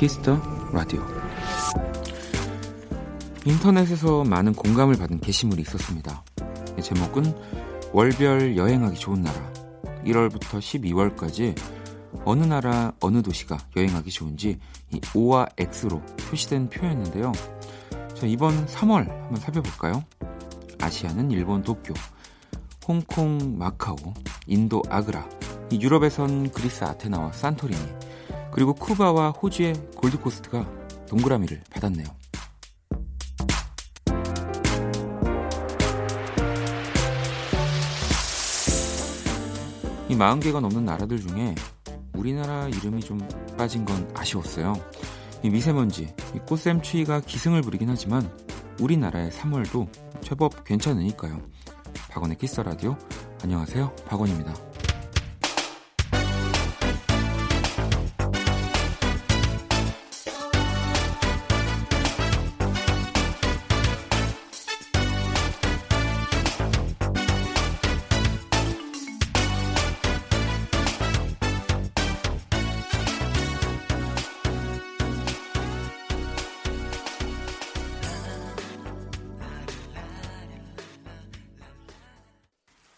[0.00, 0.40] Kiss the
[0.72, 1.06] Radio
[3.44, 6.24] 인터넷에서 많은 공감을 받은 게시물이 있었습니다.
[6.82, 7.34] 제목은
[7.92, 9.52] 월별 여행하기 좋은 나라
[10.06, 11.54] 1월부터 12월까지
[12.24, 14.58] 어느 나라 어느 도시가 여행하기 좋은지
[14.90, 17.32] 이 O와 X로 표시된 표였는데요.
[18.14, 20.02] 자, 이번 3월 한번 살펴볼까요?
[20.80, 21.92] 아시아는 일본 도쿄,
[22.88, 23.96] 홍콩 마카오,
[24.46, 25.28] 인도 아그라,
[25.70, 27.99] 유럽에선 그리스 아테나와 산토리니,
[28.52, 30.66] 그리고 쿠바와 호주의 골드코스트가
[31.08, 32.06] 동그라미를 받았네요.
[40.08, 41.54] 이 40개가 넘는 나라들 중에
[42.14, 43.20] 우리나라 이름이 좀
[43.56, 44.74] 빠진 건 아쉬웠어요.
[45.42, 48.28] 이 미세먼지, 이 꽃샘추위가 기승을 부리긴 하지만
[48.80, 49.88] 우리나라의 3월도
[50.20, 51.40] 제법 괜찮으니까요.
[52.10, 52.96] 박원의 키스 라디오
[53.42, 53.94] 안녕하세요.
[54.06, 54.69] 박원입니다.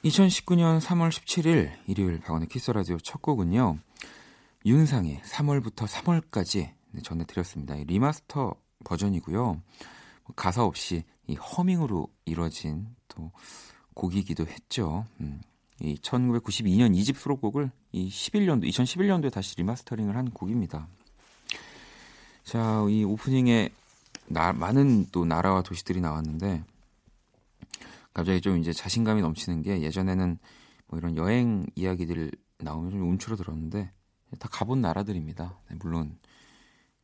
[0.05, 3.78] 2019년 3월 17일 일요일 박원의 키스라디오 첫 곡은요.
[4.67, 6.72] 윤상의 3월부터 3월까지
[7.05, 7.77] 전해드렸습니다.
[7.77, 9.42] remaster 버전이고요.
[9.44, 13.31] 뭐 가사 없이 이 허밍으로 이루어진 또
[13.94, 15.06] 곡이기도 했죠.
[15.20, 15.41] 음.
[15.81, 20.89] 이 1992년 2집 수록곡을 이 11년도 2011년도에 다시 remastering을 한 곡입니다.
[22.44, 23.70] 자, 이 오프닝에
[24.27, 26.65] 나, 많은 또 나라와 도시들이 나왔는데
[28.12, 30.39] 갑자기 좀 이제 자신감이 넘치는 게 예전에는
[30.89, 33.93] 뭐 이런 여행 이야기들 나오면 좀 움츠러들었는데
[34.39, 35.59] 다 가본 나라들입니다.
[35.69, 36.19] 네, 물론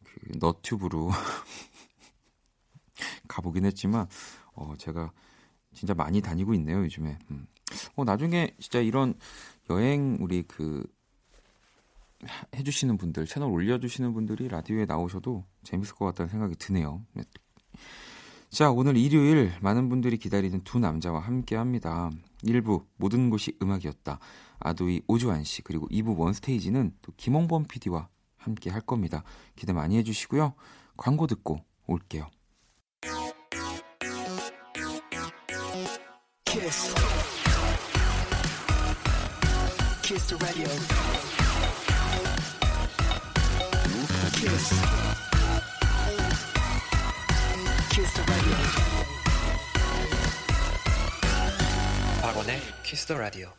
[0.05, 1.11] 그 너튜브로
[3.29, 4.07] 가보긴 했지만
[4.55, 5.13] 어 제가
[5.75, 7.19] 진짜 많이 다니고 있네요 요즘에.
[7.31, 7.47] 음.
[7.97, 9.15] 어 나중에 진짜 이런
[9.71, 10.85] 여행 우리 그
[12.57, 17.05] 해주시는 분들 채널 올려주시는 분들이 라디오에 나오셔도 재밌을 것 같다는 생각이 드네요.
[18.51, 18.57] 네.
[18.57, 22.11] 자, 오늘 일요일 많은 분들이 기다리는 두 남자와 함께 합니다.
[22.45, 24.19] 1부 모든 곳이 음악이었다.
[24.61, 29.23] 아도이 오주환 씨 그리고 2부 원스테이지는 또 김홍범 PD와 함께 할 겁니다.
[29.55, 30.55] 기대 많이 해 주시고요.
[30.97, 32.29] 광고 듣고 올게요.
[36.45, 36.95] 키스
[44.33, 45.28] 키스.
[52.23, 53.53] 박원의 키스 더 라디오.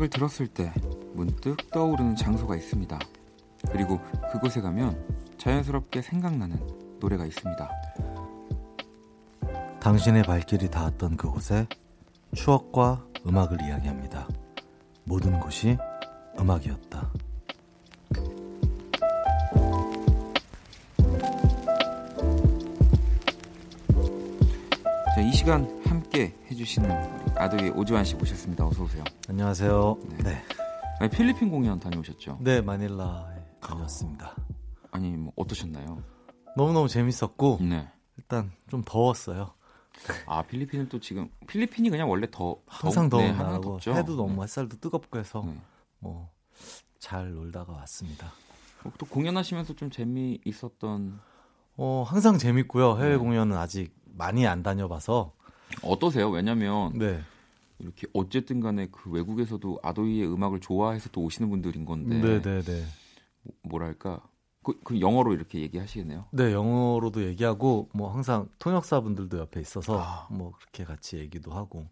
[0.00, 0.72] 음악을 들었을 때
[1.14, 2.98] 문득 떠오르는 장소가 있습니다.
[3.70, 4.00] 그리고
[4.32, 4.98] 그곳에 가면
[5.36, 6.58] 자연스럽게 생각나는
[6.98, 7.70] 노래가 있습니다.
[9.78, 11.66] 당신의 발길이 닿았던 그곳에
[12.34, 14.26] 추억과 음악을 이야기합니다.
[15.04, 15.76] 모든 곳이
[16.38, 17.12] 음악이었다.
[25.14, 28.66] 자, 이 시간 함께 해주시는 아도이 오주환 씨 모셨습니다.
[28.66, 29.02] 어서 오세요.
[29.26, 29.98] 안녕하세요.
[30.22, 30.42] 네.
[31.00, 31.08] 네.
[31.08, 32.36] 필리핀 공연 다녀오셨죠?
[32.42, 34.36] 네, 마닐라에 다녔습니다.
[34.90, 36.02] 아니 뭐 어떠셨나요?
[36.54, 37.88] 너무너무 재밌었고 네.
[38.18, 39.54] 일단 좀 더웠어요.
[40.26, 44.42] 아 필리핀은 또 지금 필리핀이 그냥 원래 더 항상 더운 네, 나라고 해도 너무 네.
[44.42, 45.58] 햇살도 뜨겁고 해서 네.
[46.00, 48.32] 뭐잘 놀다가 왔습니다.
[48.84, 51.18] 어, 또 공연하시면서 좀 재미 있었던
[51.78, 52.98] 어 항상 재밌고요.
[52.98, 53.16] 해외 네.
[53.16, 55.32] 공연은 아직 많이 안 다녀봐서
[55.82, 56.28] 어떠세요?
[56.28, 57.22] 왜냐면 네.
[57.80, 62.62] 이렇게 어쨌든 간에 그 외국에서도 아도이의 음악을 좋아해서 또 오시는 분들인 건데 네네네.
[62.62, 62.84] 네,
[63.62, 64.22] 뭐랄까
[64.62, 66.26] 그, 그, 영어로 이렇게 얘기하시겠네요.
[66.32, 70.28] 네, 영어로도 얘기하고 뭐 항상 통역사분들도 옆에 있어서 아.
[70.30, 71.86] 뭐 그렇게 같이 얘기도 하고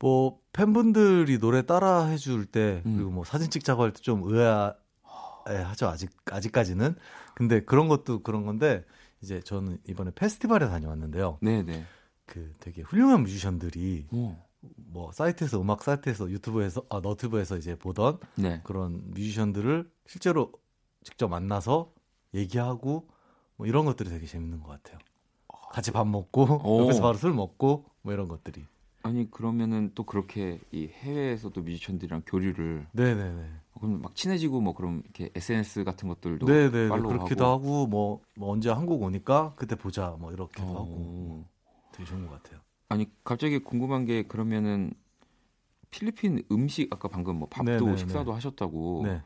[0.00, 2.96] 뭐 팬분들이 노래 따라 해줄 때 음.
[2.96, 6.96] 그리고 뭐 사진 찍자고 할 때 좀 의아하죠 아직 아직까지는.
[7.34, 8.84] 근데 그런 것도 그런 건데
[9.22, 11.38] 이제 저는 이번에 페스티벌에 다녀왔는데요.
[11.40, 11.84] 네, 네.
[12.26, 14.34] 그 되게 훌륭한 뮤지션들이 오.
[14.76, 18.60] 뭐 사이트에서 음악 사이트에서 유튜브에서 아 너튜브에서 이제 보던 네.
[18.64, 20.52] 그런 뮤지션들을 실제로
[21.02, 21.92] 직접 만나서
[22.34, 23.08] 얘기하고
[23.56, 24.98] 뭐 이런 것들이 되게 재밌는 것 같아요.
[25.70, 26.82] 같이 밥 먹고 오.
[26.82, 28.64] 옆에서 바로 술 먹고 뭐 이런 것들이.
[29.02, 33.50] 아니 그러면은 또 그렇게 이 해외에서도 뮤지션들이랑 교류를 네네네.
[33.78, 38.50] 그럼 막 친해지고 뭐 그럼 이렇게 SNS 같은 것들도 네네 그렇기도 하고, 하고 뭐, 뭐,
[38.50, 40.74] 언제 한국 오니까 그때 보자 뭐 이렇게도 오.
[40.74, 41.44] 하고
[41.92, 42.60] 되게 좋은 것 같아요.
[42.88, 44.92] 아니 갑자기 궁금한 게 그러면은
[45.90, 47.96] 필리핀 음식 아까 방금 뭐 밥도 네네네.
[47.96, 49.02] 식사도 하셨다고.
[49.04, 49.22] 네.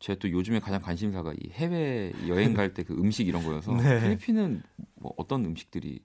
[0.00, 4.02] 제가 또 요즘에 가장 관심사가 이 해외 여행 갈 때 그 음식 이런 거여서 네.
[4.02, 4.62] 필리핀은
[4.96, 6.04] 뭐 어떤 음식들이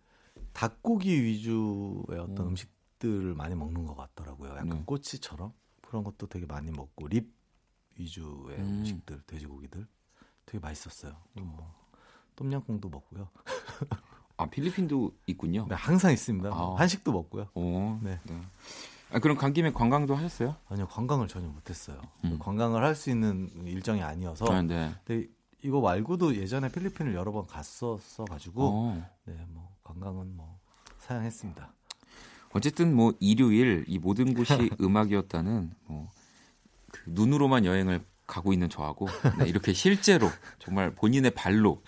[0.54, 2.56] 닭고기 위주의 어떤 음.
[2.56, 4.52] 식들을 많이 먹는 것 같더라고요.
[4.52, 4.84] 약간 네.
[4.86, 5.52] 꼬치처럼
[5.82, 7.34] 그런 것도 되게 많이 먹고 립
[7.98, 8.84] 위주의 음.
[8.86, 9.88] 식들 돼지고기들
[10.46, 11.18] 되게 맛있었어요.
[11.34, 11.74] 뭐
[12.36, 13.30] 똠양꿍도 먹고요.
[14.38, 15.66] 아 필리핀도 있군요.
[15.68, 16.50] 네, 항상 있습니다.
[16.50, 16.75] 아.
[16.78, 17.48] 한식도 먹고요.
[17.56, 18.19] 오, 네.
[18.24, 18.42] 네.
[19.12, 20.56] 아, 그럼 간 김에 관광도 하셨어요?
[20.69, 22.00] 아니요, 관광을 전혀 못했어요.
[22.25, 22.38] 음.
[22.39, 24.45] 관광을 할 수 있는 일정이 아니어서.
[24.51, 24.92] 아, 네.
[25.06, 25.28] 근데
[25.63, 29.10] 이거 말고도 예전에 필리핀을 여러 번 갔었어 가지고 어.
[29.25, 30.60] 네, 뭐 관광은 뭐
[31.00, 31.74] 사양했습니다.
[32.54, 36.10] 어쨌든 뭐 일요일 이 모든 곳이 음악이었다는 뭐
[36.90, 39.08] 그 눈으로만 여행을 가고 있는 저하고
[39.40, 40.30] 네, 이렇게 실제로
[40.60, 41.82] 정말 본인의 발로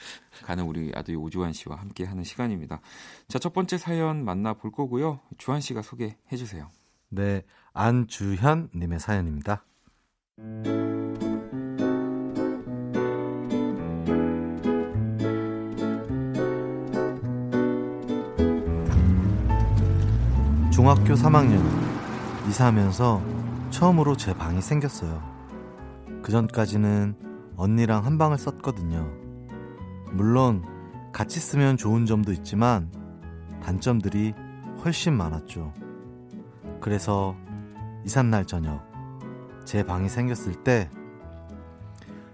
[0.43, 2.79] 가는 우리 아들 오주환 씨와 함께 하는 시간입니다.
[3.27, 5.19] 자, 첫 번째 사연 만나 볼 거고요.
[5.37, 6.71] 주한 씨가 소개해 주세요.
[7.09, 7.43] 네,
[7.73, 9.65] 안주현 님의 사연입니다.
[20.71, 21.61] 중학교 3학년
[22.47, 23.21] 이사하면서
[23.69, 25.38] 처음으로 제 방이 생겼어요.
[26.29, 27.15] 그 전까지는
[27.55, 29.11] 언니랑 한 방을 썼거든요.
[30.11, 30.63] 물론
[31.11, 32.91] 같이 쓰면 좋은 점도 있지만
[33.63, 34.35] 단점들이
[34.85, 35.73] 훨씬 많았죠.
[36.81, 37.35] 그래서
[38.05, 38.83] 이삿날 저녁
[39.65, 40.91] 제 방이 생겼을 때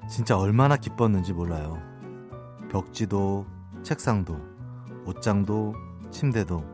[0.09, 1.81] 진짜 얼마나 기뻤는지 몰라요.
[2.69, 3.45] 벽지도
[3.81, 4.38] 책상도
[5.06, 5.74] 옷장도
[6.12, 6.65] 침대도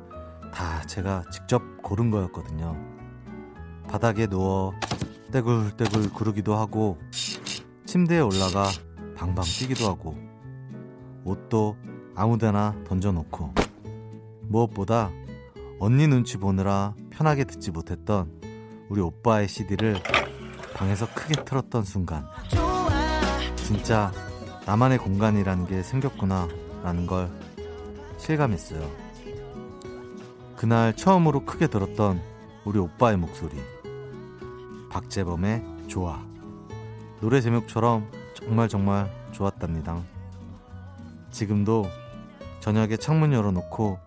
[0.52, 2.76] 다 제가 직접 고른 거였거든요.
[3.88, 4.74] 바닥에 누워
[5.32, 6.98] 떼굴떼굴 구르기도 하고
[7.86, 8.68] 침대에 올라가
[9.16, 10.16] 방방 뛰기도 하고
[11.24, 11.78] 옷도
[12.16, 13.54] 아무데나 던져놓고
[14.42, 15.12] 무엇보다
[15.80, 18.32] 언니 눈치 보느라 편하게 듣지 못했던
[18.90, 20.02] 우리 오빠의 CD를
[20.76, 22.26] 방에서 크게 틀었던 순간
[23.56, 24.12] 진짜
[24.66, 26.48] 나만의 공간이라는 게 생겼구나
[26.84, 27.32] 라는 걸
[28.18, 28.90] 실감했어요.
[30.58, 32.22] 그날 처음으로 크게 들었던
[32.66, 33.58] 우리 오빠의 목소리
[34.92, 36.22] 박재범의 좋아
[37.22, 40.04] 노래 제목처럼 정말 정말 좋았답니다.
[41.32, 41.86] 지금도
[42.60, 43.98] 저녁에 창문 열어놓고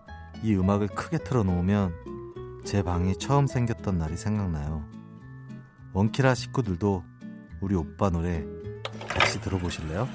[0.43, 4.83] 이 음악을 크게 틀어놓으면 제 방이 처음 생겼던 날이 생각나요.
[5.93, 7.03] 원키라 식구들도
[7.61, 8.43] 우리 오빠 노래
[9.07, 10.07] 같이 들어보실래요?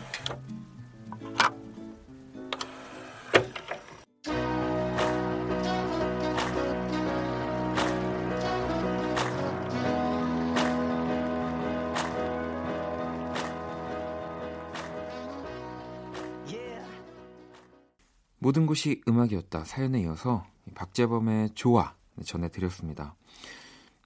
[18.50, 23.14] 모든 곳이 음악이었다 사연에 이어서 박재범의 좋아 전해드렸습니다.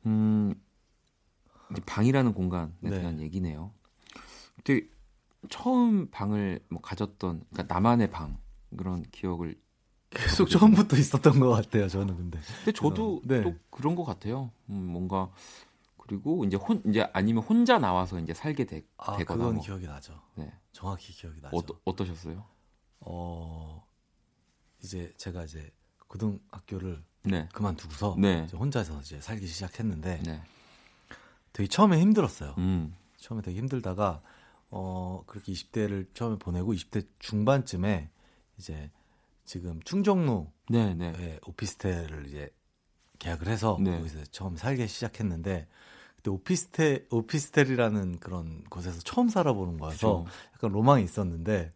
[0.04, 0.54] 음,
[1.86, 2.90] 방이라는 공간에 네.
[2.90, 3.72] 대한 얘기네요.
[4.56, 4.86] 근데
[5.48, 8.36] 처음 방을 뭐 가졌던 그러니까 나만의 방
[8.76, 9.58] 그런 기억을
[10.10, 11.88] 계속 처음부터 있었던 것 같아요.
[11.88, 12.38] 저는 근데.
[12.58, 13.42] 근데 저도 네.
[13.42, 14.50] 또 그런 것 같아요.
[14.68, 15.32] 음, 뭔가
[15.96, 19.64] 그리고 이제 혼 이제 아니면 혼자 나와서 이제 살게 되, 아, 되거나 그건 뭐.
[19.64, 20.20] 기억이 나죠.
[20.34, 20.52] 네.
[20.70, 21.56] 정확히 기억이 나죠.
[21.56, 22.44] 어떠, 어떠셨어요?
[23.00, 23.84] 어
[24.84, 25.70] 이제 제가 이제
[26.08, 27.48] 고등학교를 네.
[27.52, 28.46] 그만두고서 네.
[28.52, 30.42] 혼자서 이제 살기 시작했는데 네.
[31.52, 32.54] 되게 처음에 힘들었어요.
[32.58, 32.94] 음.
[33.16, 34.20] 처음에 되게 힘들다가
[34.70, 38.10] 어 그렇게 20대를 처음에 보내고 20대 중반쯤에
[38.58, 38.90] 이제
[39.44, 41.38] 지금 충정로에 네, 네.
[41.46, 42.50] 오피스텔을 이제
[43.18, 43.96] 계약을 해서 네.
[43.96, 45.66] 거기서 처음 살기 시작했는데
[46.16, 50.38] 그때 오피스텔 오피스텔이라는 그런 곳에서 처음 살아보는 거여서 그렇죠.
[50.54, 51.72] 약간 로망이 있었는데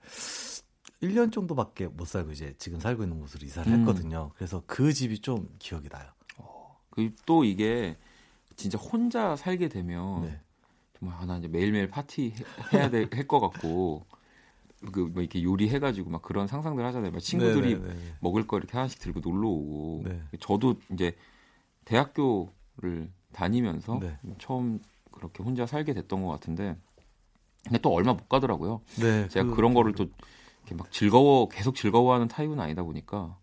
[1.01, 3.79] 1년 정도밖에 못 살고 이제 지금 살고 있는 곳으로 이사를 음.
[3.79, 4.33] 했거든요.
[4.37, 6.11] 그래서 그 집이 좀 기억이 나요.
[6.39, 7.97] 어, 그또 이게
[8.57, 10.41] 진짜 혼자 살게 되면 네.
[10.99, 12.35] 정말 하나 이제 매일매일 파티
[12.73, 14.05] 해야 될 것 같고
[14.93, 17.11] 그 뭐 이렇게 요리해 가지고 막 그런 상상들 하잖아요.
[17.13, 17.89] 막 친구들이 네네네.
[17.89, 18.15] 네, 네.
[18.21, 20.03] 먹을 거 이렇게 하나씩 들고 놀러 오고.
[20.05, 20.23] 네.
[20.41, 21.17] 저도 이제
[21.85, 24.19] 대학교를 다니면서 네.
[24.39, 24.81] 처음
[25.13, 26.77] 그렇게 혼자 살게 됐던 것 같은데
[27.65, 28.83] 근데 또 얼마 못 가더라고요.
[29.01, 30.07] 네, 제가 그, 그런 거를 또
[30.69, 33.37] 이렇게 막 즐거워 계속 즐거워하는 타입은 아니다 보니까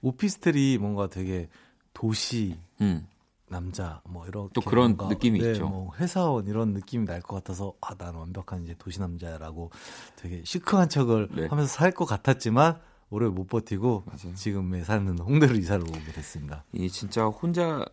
[0.00, 1.48] 오피스텔이 뭔가 되게
[1.92, 3.06] 도시 음.
[3.48, 5.68] 남자 뭐 이런 또 그런 느낌이 네, 있죠.
[5.68, 9.70] 뭐 회사원 이런 느낌이 날 것 같아서 아 나는 완벽한 이제 도시 남자라고
[10.16, 11.46] 되게 시크한 척을 네.
[11.46, 14.34] 하면서 살 것 같았지만 오래 못 버티고 맞아요.
[14.34, 16.64] 지금에 사는 홍대로 이사를 오게 됐습니다.
[16.72, 17.84] 이 진짜 혼자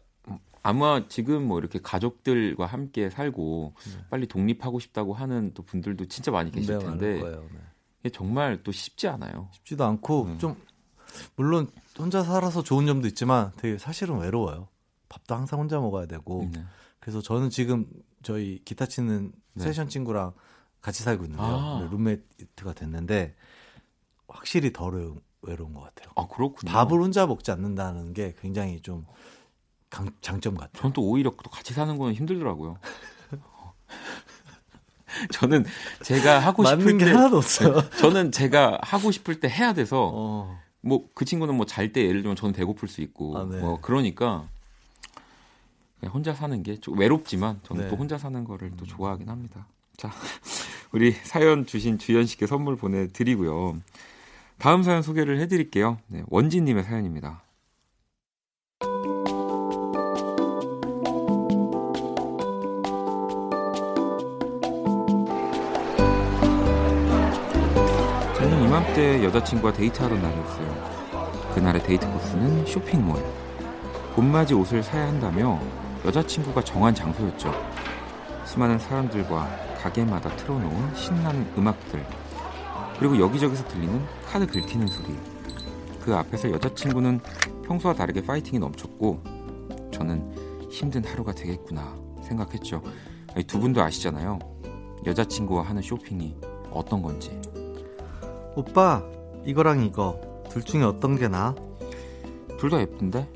[0.63, 4.05] 아마 지금 뭐 이렇게 가족들과 함께 살고 네.
[4.09, 7.39] 빨리 독립하고 싶다고 하는 또 분들도 진짜 많이 계실 네, 텐데 네,
[7.99, 9.49] 이게 정말 또 쉽지 않아요.
[9.51, 10.37] 쉽지도 않고 네.
[10.37, 10.55] 좀
[11.35, 14.67] 물론 혼자 살아서 좋은 점도 있지만 되게 사실은 외로워요.
[15.09, 16.63] 밥도 항상 혼자 먹어야 되고 네.
[16.99, 17.87] 그래서 저는 지금
[18.23, 19.63] 저희 기타 치는 네.
[19.63, 20.33] 세션 친구랑
[20.81, 21.55] 같이 살고 있는데요.
[21.55, 21.87] 아.
[21.91, 23.35] 룸메이트가 됐는데
[24.27, 26.13] 확실히 덜 외로운 것 같아요.
[26.15, 26.71] 아 그렇군요.
[26.71, 29.05] 밥을 혼자 먹지 않는다는 게 굉장히 좀
[29.89, 30.81] 강, 장점 같아요.
[30.81, 32.77] 저는 또 오히려 또 같이 사는 거는 힘들더라고요.
[35.31, 35.65] 저는
[36.03, 37.89] 제가 하고 싶을 때 하나도 없어요.
[37.97, 40.59] 저는 제가 하고 싶을 때 해야 돼서 어.
[40.81, 43.57] 뭐그 친구는 뭐 잘 때 예를 들면 저는 배고플 수 있고 아, 네.
[43.59, 44.47] 뭐 그러니까
[46.13, 47.89] 혼자 사는 게 좀 외롭지만 저는 네.
[47.89, 49.67] 또 혼자 사는 거를 또 좋아하긴 합니다.
[49.97, 50.11] 자,
[50.93, 53.77] 우리 사연 주신 주연 씨께 선물 보내드리고요.
[54.57, 55.97] 다음 사연 소개를 해드릴게요.
[56.07, 57.41] 네, 원진님의 사연입니다.
[68.79, 71.51] 이맘때 여자친구와 데이트하던 날이었어요.
[71.53, 73.21] 그날의 데이트 코스는 쇼핑몰.
[74.15, 75.59] 봄맞이 옷을 사야 한다며
[76.05, 77.53] 여자친구가 정한 장소였죠.
[78.45, 79.49] 수많은 사람들과
[79.81, 82.05] 가게마다 틀어놓은 신나는 음악들.
[82.97, 85.13] 그리고 여기저기서 들리는 카드 긁히는 소리.
[85.99, 87.19] 그 앞에서 여자친구는
[87.65, 89.21] 평소와 다르게 파이팅이 넘쳤고
[89.91, 92.81] 저는 힘든 하루가 되겠구나 생각했죠.
[93.45, 94.39] 두 분도 아시잖아요.
[95.05, 96.37] 여자친구와 하는 쇼핑이
[96.71, 97.37] 어떤 건지.
[98.55, 99.03] 오빠
[99.45, 101.55] 이거랑 이거 둘 중에 어떤 게 나아?
[102.57, 103.27] 둘 다 예쁜데?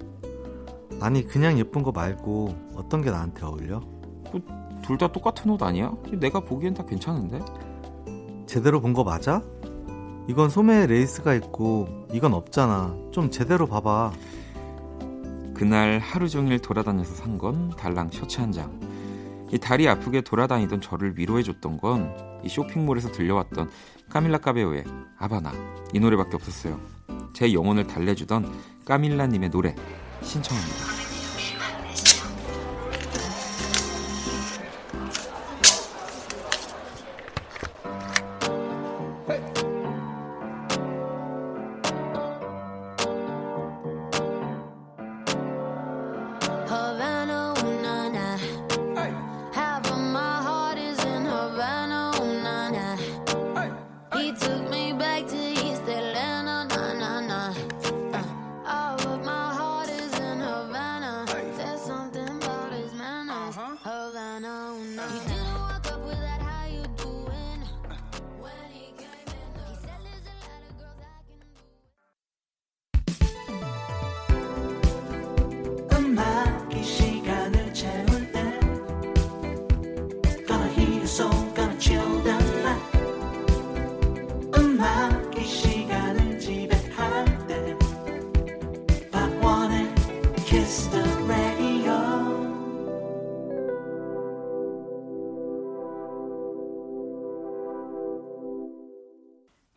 [1.00, 3.80] 아니 그냥 예쁜 거 말고 어떤 게 나한테 어울려?
[3.80, 4.42] 뭐,
[4.84, 5.94] 둘다 똑같은 옷 아니야?
[6.14, 7.40] 내가 보기엔 다 괜찮은데?
[8.48, 9.42] 제대로 본 거 맞아?
[10.28, 12.96] 이건 소매에 레이스가 있고 이건 없잖아.
[13.12, 14.12] 좀 제대로 봐봐.
[15.54, 18.80] 그날 하루 종일 돌아다녀서 산 건 달랑 셔츠 한 장.
[19.52, 23.70] 이 다리 아프게 돌아다니던 저를 위로해줬던 건 이 쇼핑몰에서 들려왔던
[24.10, 24.84] 까밀라 까베오의
[25.18, 25.52] 아바나
[25.94, 26.80] 이 노래밖에 없었어요.
[27.34, 28.52] 제 영혼을 달래주던
[28.86, 29.76] 까밀라님의 노래
[30.22, 31.03] 신청합니다.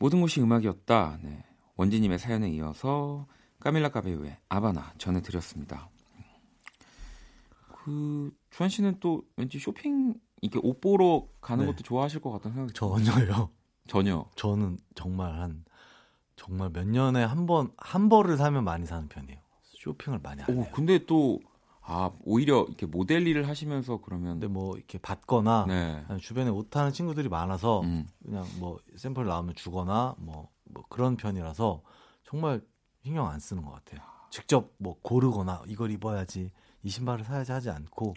[0.06, 1.18] 모든 것이 음악이었다.
[1.22, 1.42] 네.
[1.74, 3.26] 원지님의 사연에 이어서
[3.58, 5.88] 까밀라 까베우의 아바나 전해드렸습니다.
[7.72, 11.72] 그 주한 씨는 또 왠지 쇼핑 이렇게 옷 보러 가는 네.
[11.72, 13.50] 것도 좋아하실 것 같다는 생각이 전혀요.
[13.88, 14.24] 전혀.
[14.36, 15.64] 저는 정말 한
[16.36, 19.40] 정말 몇 년에 한 번 한 벌을 사면 많이 사는 편이에요.
[19.62, 20.66] 쇼핑을 많이 안 해요.
[20.72, 21.40] 근데 또
[21.88, 24.34] 아, 오히려 이렇게 모델 일을 하시면서 그러면.
[24.34, 26.04] 근데 뭐 이렇게 받거나 네.
[26.20, 28.08] 주변에 옷하는 친구들이 많아서 음.
[28.24, 31.82] 그냥 뭐 샘플 나오면 주거나 뭐, 뭐 그런 편이라서
[32.24, 32.60] 정말
[33.04, 34.00] 신경 안 쓰는 것 같아요.
[34.30, 36.50] 직접 뭐 고르거나 이걸 입어야지
[36.82, 38.14] 이 신발을 사야지 하지 않고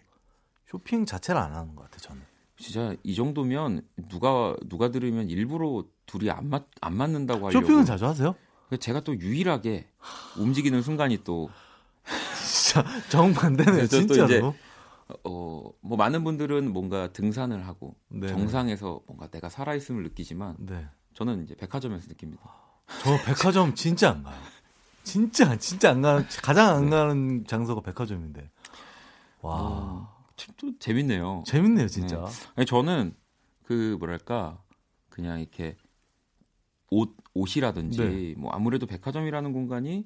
[0.68, 2.22] 쇼핑 자체를 안 하는 것 같아요, 저는.
[2.58, 7.62] 진짜 이 정도면 누가 누가 들으면 일부러 둘이 안 맞 안 맞는다고 하려고.
[7.62, 8.36] 쇼핑은 자주 하세요?
[8.80, 9.88] 제가 또 유일하게
[10.38, 11.50] 움직이는 순간이 또
[12.70, 14.56] 진짜 정반대네요, 진짜로.
[15.24, 20.86] 어, 뭐 많은 분들은 뭔가 등산을 하고 네 정상에서 뭔가 내가 살아 있음을 느끼지만 네.
[21.16, 22.44] 저는 이제 백화점에서 느낍니다.
[23.02, 24.38] 저 백화점 진짜 안 가요.
[25.04, 26.90] 진짜 진짜 안 가는 가장 안 네.
[26.92, 28.52] 가는 장소가 백화점인데.
[29.42, 29.56] 와.
[29.56, 30.26] 어,
[30.58, 31.44] 또 재밌네요.
[31.48, 32.18] 재밌네요, 진짜.
[32.18, 32.52] 네.
[32.56, 33.16] 아니, 저는
[33.64, 34.62] 그 뭐랄까
[35.10, 35.76] 그냥 이렇게
[36.92, 38.34] 옷 옷이라든지 네.
[38.38, 40.06] 뭐 아무래도 백화점이라는 공간이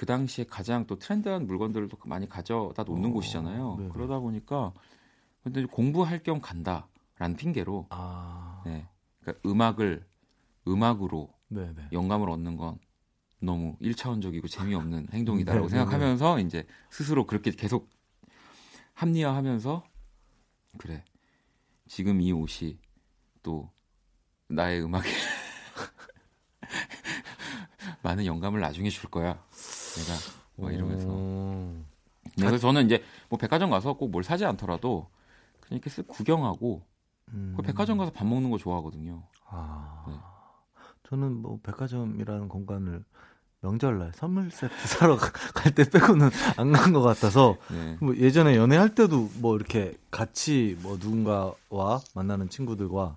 [0.00, 3.76] 그 당시에 가장 또 트렌드한 물건들도 많이 가져다 놓는 어, 곳이잖아요.
[3.76, 3.90] 네네.
[3.92, 4.72] 그러다 보니까
[5.42, 8.62] 근데 공부할 겸 간다라는 핑계로 아.
[8.64, 8.88] 네.
[9.20, 10.06] 그러니까 음악을
[10.66, 11.88] 음악으로 네네.
[11.92, 12.78] 영감을 얻는 건
[13.42, 16.42] 너무 1차원적이고 재미없는 행동이다라고 네, 생각하면서 네.
[16.44, 17.90] 이제 스스로 그렇게 계속
[18.94, 19.84] 합리화하면서
[20.78, 21.04] 그래
[21.88, 22.78] 지금 이 옷이
[23.42, 23.70] 또
[24.48, 25.10] 나의 음악에
[28.02, 29.44] 많은 영감을 나중에 줄 거야
[29.96, 30.18] 내가
[30.56, 31.08] 뭐 이러면서
[32.36, 35.08] 네, 그래서 저는 이제 뭐 백화점 가서 꼭 뭘 사지 않더라도
[35.60, 36.82] 그냥 이렇게 쓱 구경하고
[37.32, 37.56] 음.
[37.64, 39.22] 백화점 가서 밥 먹는 거 좋아하거든요.
[39.48, 40.04] 아.
[40.08, 40.14] 네.
[41.08, 43.04] 저는 뭐 백화점이라는 공간을
[43.62, 47.96] 명절날 선물 세트 사러 갈 때 빼고는 안 간 것 같아서 네.
[48.00, 53.16] 뭐 예전에 연애할 때도 뭐 이렇게 같이 뭐 누군가와 만나는 친구들과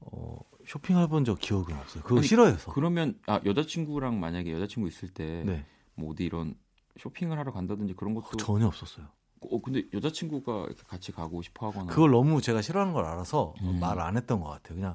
[0.00, 2.02] 어 쇼핑해 본 적 기억은 없어요.
[2.02, 2.72] 그거 아니, 싫어해서.
[2.72, 5.66] 그러면 아 여자친구랑 만약에 여자친구 있을 때뭐 네.
[6.04, 6.54] 어디 이런
[6.98, 9.06] 쇼핑을 하러 간다든지 그런 것도 어, 전혀 없었어요.
[9.40, 13.78] 어 근데 여자친구가 이렇게 같이 가고 싶어 하거나 그걸 너무 제가 싫어하는 걸 알아서 음.
[13.80, 14.74] 말안 했던 것 같아요.
[14.76, 14.94] 그냥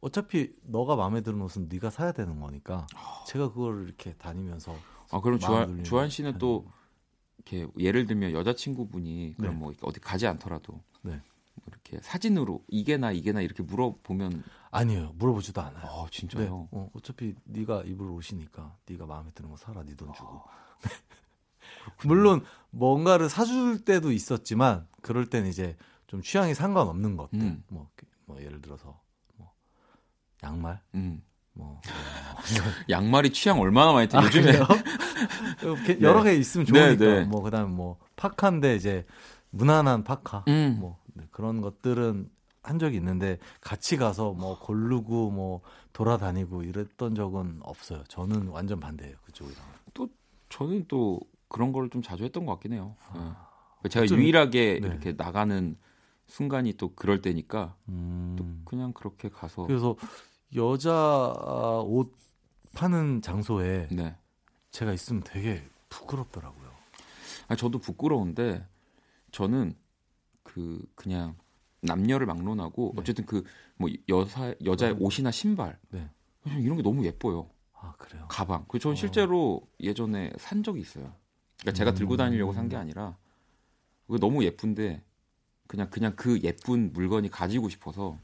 [0.00, 2.86] 어차피 너가 마음에 드는 옷은 네가 사야 되는 거니까
[3.28, 4.74] 제가 그걸 이렇게 다니면서
[5.12, 6.66] 아 그럼 주한 주한 씨는 또
[7.36, 9.58] 이렇게 예를 들면 여자친구분이 그럼 네.
[9.60, 11.12] 뭐 어디 가지 않더라도 네.
[11.54, 15.84] 뭐 이렇게 사진으로 이게 나 이게 나 이렇게 물어보면 아니에요 물어보지도 않아요.
[15.86, 16.42] 아 진짜요?
[16.44, 16.48] 네.
[16.50, 20.42] 어, 어차피 네가 입을 옷이니까 네가 마음에 드는 거 사라 네 돈 주고.
[20.46, 20.88] 아.
[22.04, 25.76] 물론 뭔가를 사줄 때도 있었지만 그럴 때는 이제
[26.06, 27.62] 좀 취향이 상관없는 것들 음.
[27.68, 27.88] 뭐,
[28.26, 29.00] 뭐 예를 들어서
[30.42, 30.80] 양말?
[30.94, 31.22] 음.
[31.54, 31.80] 뭐, 뭐.
[32.88, 34.52] 양말이 취향 얼마나 많이 돼 아, 요즘에
[36.00, 36.32] 여러 네.
[36.32, 37.24] 개 있으면 좋으니까 네, 네.
[37.24, 39.04] 뭐 그다음 뭐 파카인데 이제
[39.50, 40.78] 무난한 파카 음.
[40.80, 42.28] 뭐 네, 그런 것들은
[42.62, 45.60] 한 적이 있는데 같이 가서 뭐 고르고 뭐
[45.92, 48.04] 돌아다니고 이랬던 적은 없어요.
[48.08, 49.62] 저는 완전 반대예요 그쪽이랑.
[49.94, 50.08] 또
[50.48, 52.96] 저는 또 그런 걸 좀 자주 했던 것 같긴 해요.
[53.08, 53.48] 아.
[53.82, 53.88] 네.
[53.88, 54.86] 제가 유일하게 네.
[54.88, 55.76] 이렇게 나가는
[56.28, 58.36] 순간이 또 그럴 때니까 음.
[58.38, 59.96] 또 그냥 그렇게 가서 그래서
[60.54, 60.92] 여자
[61.84, 62.14] 옷
[62.74, 64.16] 파는 장소에 네.
[64.70, 66.70] 제가 있으면 되게 부끄럽더라고요.
[67.48, 68.64] 아 저도 부끄러운데
[69.32, 69.74] 저는
[70.44, 71.34] 그 그냥
[71.86, 73.00] 남녀를 막론하고 네.
[73.00, 73.44] 어쨌든 그
[73.76, 74.98] 뭐 여사 여자의 네.
[75.00, 76.08] 옷이나 신발 네.
[76.46, 77.50] 이런 게 너무 예뻐요.
[77.74, 78.26] 아 그래요?
[78.28, 78.64] 가방.
[78.68, 78.96] 그 저는 어.
[78.96, 81.12] 실제로 예전에 산 적이 있어요.
[81.60, 83.16] 그러니까 제가 들고 다니려고 산 게 아니라
[84.06, 85.02] 그게 너무 예쁜데
[85.66, 88.18] 그냥 그냥 그 예쁜 물건이 가지고 싶어서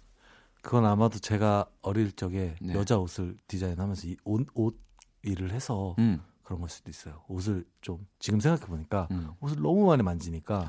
[0.62, 2.74] 그건 아마도 제가 어릴 적에 네.
[2.74, 4.78] 여자 옷을 디자인하면서 이 옷, 옷
[5.22, 6.20] 일을 해서 음.
[6.44, 7.24] 그런 걸 수도 있어요.
[7.26, 9.30] 옷을 좀 지금 생각해 보니까 음.
[9.40, 10.68] 옷을 너무 많이 만지니까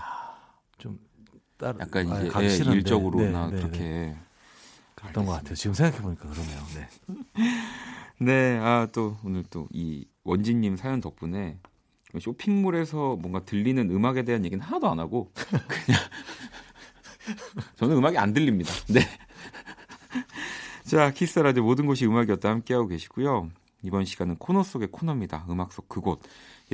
[0.78, 0.99] 좀
[1.60, 4.17] 따, 약간 아, 이제 아, 예, 일적으로나 네, 네, 그렇게 네.
[4.95, 5.56] 그랬던 것 같아요.
[5.56, 6.60] 지금 생각해 보니까 그러네요.
[6.76, 6.88] 네.
[8.19, 11.58] 네, 아 또 오늘 또 이 원진님 사연 덕분에
[12.19, 15.32] 쇼핑몰에서 뭔가 들리는 음악에 대한 얘기는 하나도 안 하고
[15.67, 16.02] 그냥
[17.76, 18.72] 저는 음악이 안 들립니다.
[18.88, 19.02] 네.
[20.86, 23.50] 자, 키스 라디오 모든 곳이 음악이었다 함께하고 계시고요.
[23.84, 25.45] 이번 시간은 코너 속의 코너입니다.
[25.50, 26.22] 음악 속 그곳.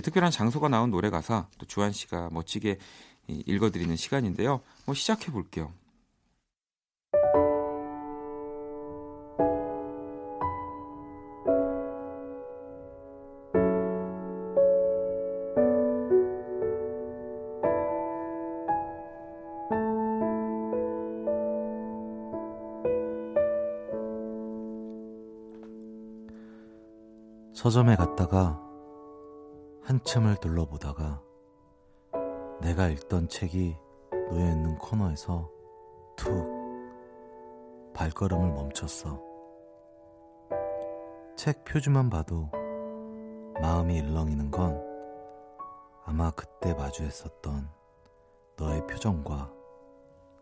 [0.01, 2.77] 특별한 장소가 나온 노래 가사 또 주한 씨가 멋지게
[3.27, 4.61] 읽어드리는 시간인데요.
[4.85, 5.73] 뭐 시작해 볼게요.
[27.65, 28.61] 서점에 갔다가
[29.81, 31.24] 한참을 둘러보다가
[32.65, 33.77] 내가 읽던 책이
[34.31, 35.47] 놓여 있는 코너에서
[36.15, 36.31] 툭
[37.93, 39.21] 발걸음을 멈췄어.
[41.35, 42.49] 책 표지만 봐도
[43.61, 44.83] 마음이 일렁이는 건
[46.05, 47.69] 아마 그때 마주했었던
[48.57, 49.51] 너의 표정과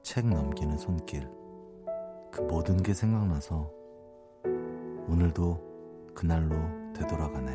[0.02, 1.30] 책 넘기는 손길,
[2.32, 3.70] 그 모든 게 생각나서
[5.10, 6.56] 오늘도 그날로
[6.94, 7.54] 되돌아가네.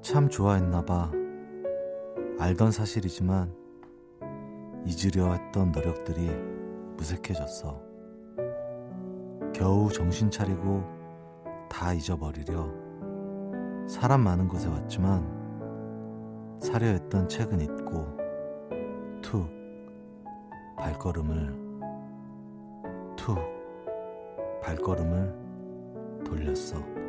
[0.00, 1.25] 참 좋아했나봐.
[2.38, 3.50] 알던 사실이지만
[4.84, 6.30] 잊으려 했던 노력들이
[6.96, 7.82] 무색해졌어.
[9.54, 10.84] 겨우 정신 차리고
[11.70, 12.70] 다 잊어버리려
[13.88, 15.26] 사람 많은 곳에 왔지만
[16.60, 18.06] 사려 했던 책은 잊고
[19.22, 19.48] 툭
[20.76, 21.54] 발걸음을
[23.16, 23.38] 툭
[24.62, 27.05] 발걸음을 돌렸어.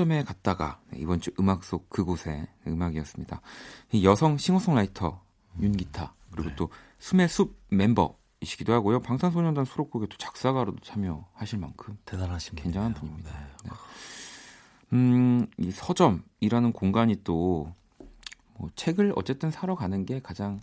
[0.00, 3.40] 서점에 갔다가 네, 이번 주 음악 속 그곳의 음악이었습니다.
[3.92, 5.22] 이 여성 싱어송라이터
[5.60, 6.56] 윤기타 그리고 네.
[6.56, 9.00] 또 숨의 숲 멤버이시기도 하고요.
[9.00, 12.94] 방탄소년단 수록곡에 또 작사가로도 참여하실 만큼 대단하신 굉장한.
[12.94, 13.30] 분입니다.
[13.30, 13.46] 네.
[13.64, 13.70] 네.
[14.92, 17.74] 음, 이 서점이라는 공간이 또
[18.60, 20.60] 뭐 책을 어쨌든 사러 가는 게 가장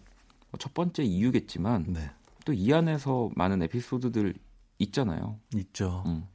[0.51, 2.11] 뭐첫 번째 이유겠지만 네.
[2.45, 4.35] 또이 안에서 많은 에피소드들
[4.77, 5.39] 있잖아요.
[5.55, 6.03] 있죠.
[6.05, 6.27] 음.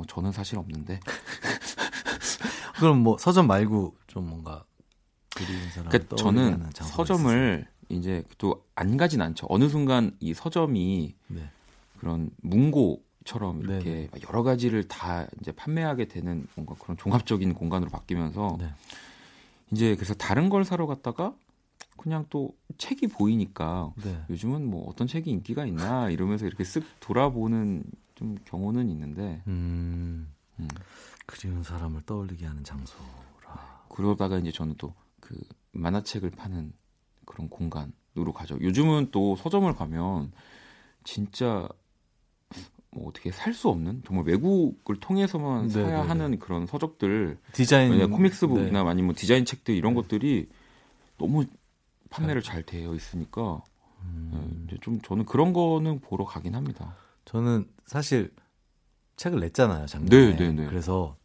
[0.00, 0.98] 뭐 저는 사실 없는데
[2.78, 4.64] 그럼 뭐 서점 말고 좀 뭔가
[5.36, 9.46] 그리운 사람 그러니까 저는 서점을 이제 또 안 가진 않죠.
[9.50, 11.50] 어느 순간 이 서점이 네.
[11.98, 14.08] 그런 문고처럼 이렇게 네네.
[14.10, 18.72] 막 여러 가지를 다 이제 판매하게 되는 뭔가 그런 종합적인 공간으로 바뀌면서 네.
[19.70, 21.34] 이제 그래서 다른 걸 사러 갔다가
[21.98, 24.18] 그냥 또 책이 보이니까 네.
[24.30, 27.84] 요즘은 뭐 어떤 책이 인기가 있나 이러면서 이렇게 쓱 돌아보는
[28.20, 30.30] 좀 경우는 있는데 음,
[30.60, 30.68] 음.
[31.26, 33.86] 그리운 사람을 떠올리게 하는 장소라.
[33.88, 34.94] 그러다가 이제 저는 또
[35.30, 35.40] 그
[35.72, 36.72] 만화책을 파는
[37.24, 38.58] 그런 공간으로 가죠.
[38.60, 40.32] 요즘은 또 서점을 가면
[41.04, 41.68] 진짜
[42.90, 46.08] 뭐 어떻게 살 수 없는 정말 외국을 통해서만 사야 네네네.
[46.08, 48.88] 하는 그런 서적들 디자인 코믹스북이나 네.
[48.90, 50.48] 아니면 디자인 책들 이런 것들이
[51.16, 51.44] 너무
[52.10, 53.62] 판매를 잘 되어 있으니까
[54.02, 56.96] 음, 네, 이제 좀 저는 그런 거는 보러 가긴 합니다.
[57.30, 58.34] 저는 사실
[59.16, 60.32] 책을 냈잖아요 작년에.
[60.32, 60.66] 네, 네, 네.
[60.66, 61.16] 그래서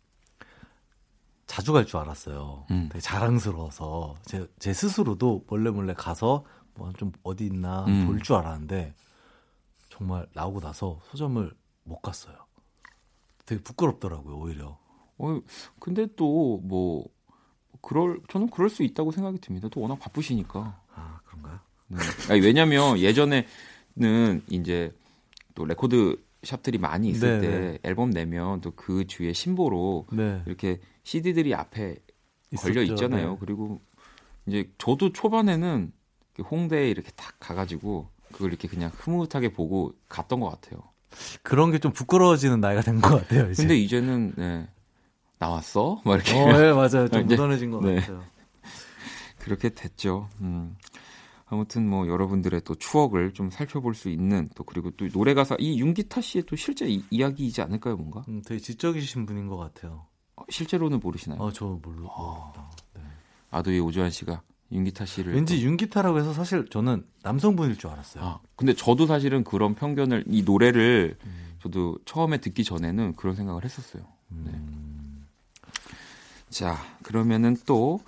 [1.48, 2.66] 자주 갈 줄 알았어요.
[2.72, 2.90] 음.
[2.92, 8.06] 되게 자랑스러워서 제, 제 스스로도 몰래 몰래 가서 뭐 좀 어디 있나 음.
[8.08, 8.94] 볼줄 알았는데
[9.90, 11.52] 정말 나오고 나서 서점을
[11.84, 12.36] 못 갔어요.
[13.46, 14.78] 되게 부끄럽더라고요 오히려.
[15.18, 15.40] 어
[15.80, 17.06] 근데 또 뭐
[17.82, 19.70] 그럴 저는 그럴 수 있다고 생각이 듭니다.
[19.72, 20.82] 또 워낙 바쁘시니까.
[20.94, 21.60] 아 그런가요?
[21.88, 21.98] 네.
[22.30, 23.46] 아니, 왜냐면 예전에는
[24.50, 24.92] 이제
[25.56, 27.80] 또 레코드 샵들이 많이 있을 네, 때 네.
[27.84, 30.44] 앨범 내면 또 그 주에 신보로 네.
[30.46, 31.96] 이렇게 CD들이 앞에
[32.58, 32.94] 걸려 있었죠.
[32.94, 33.32] 있잖아요.
[33.32, 33.38] 네.
[33.40, 33.82] 그리고
[34.46, 35.92] 이제 저도 초반에는
[36.52, 40.82] 홍대에 이렇게 탁 가가지고 그걸 이렇게 그냥 흐뭇하게 보고 갔던 것 같아요.
[41.42, 43.50] 그런 게 좀 부끄러워지는 나이가 된 것 같아요.
[43.50, 43.64] 이제.
[43.64, 44.68] 근데 이제는 네,
[45.40, 46.02] 나왔어?
[46.04, 47.08] 막 이렇게 어, 네, 맞아요.
[47.08, 47.96] 좀 묻어내진 것 네.
[48.02, 48.24] 같아요.
[49.40, 50.30] 그렇게 됐죠.
[50.42, 50.76] 음.
[51.56, 55.80] 아무튼 뭐 여러분들의 또 추억을 좀 살펴볼 수 있는 또 그리고 또 노래 가사 이
[55.80, 58.24] 윤기타 씨의 또 실제 이, 이야기이지 않을까요, 뭔가?
[58.28, 60.06] 음, 되게 지적이신 분인 것 같아요.
[60.36, 61.40] 어, 실제로는 모르시나요?
[61.42, 62.10] 어, 저 몰라.
[62.18, 62.72] 모릅니다.
[62.94, 63.02] 네.
[63.52, 64.42] 아도이 오주환 씨가
[64.72, 68.24] 윤기타 씨를 왠지 또- 윤기타라고 해서 사실 저는 남성분일 줄 알았어요.
[68.24, 71.56] 아, 근데 저도 사실은 그런 편견을 이 노래를 음.
[71.62, 74.04] 저도 처음에 듣기 전에는 그런 생각을 했었어요.
[74.30, 74.52] 네.
[76.56, 78.00] 음, 자, 그러면은 또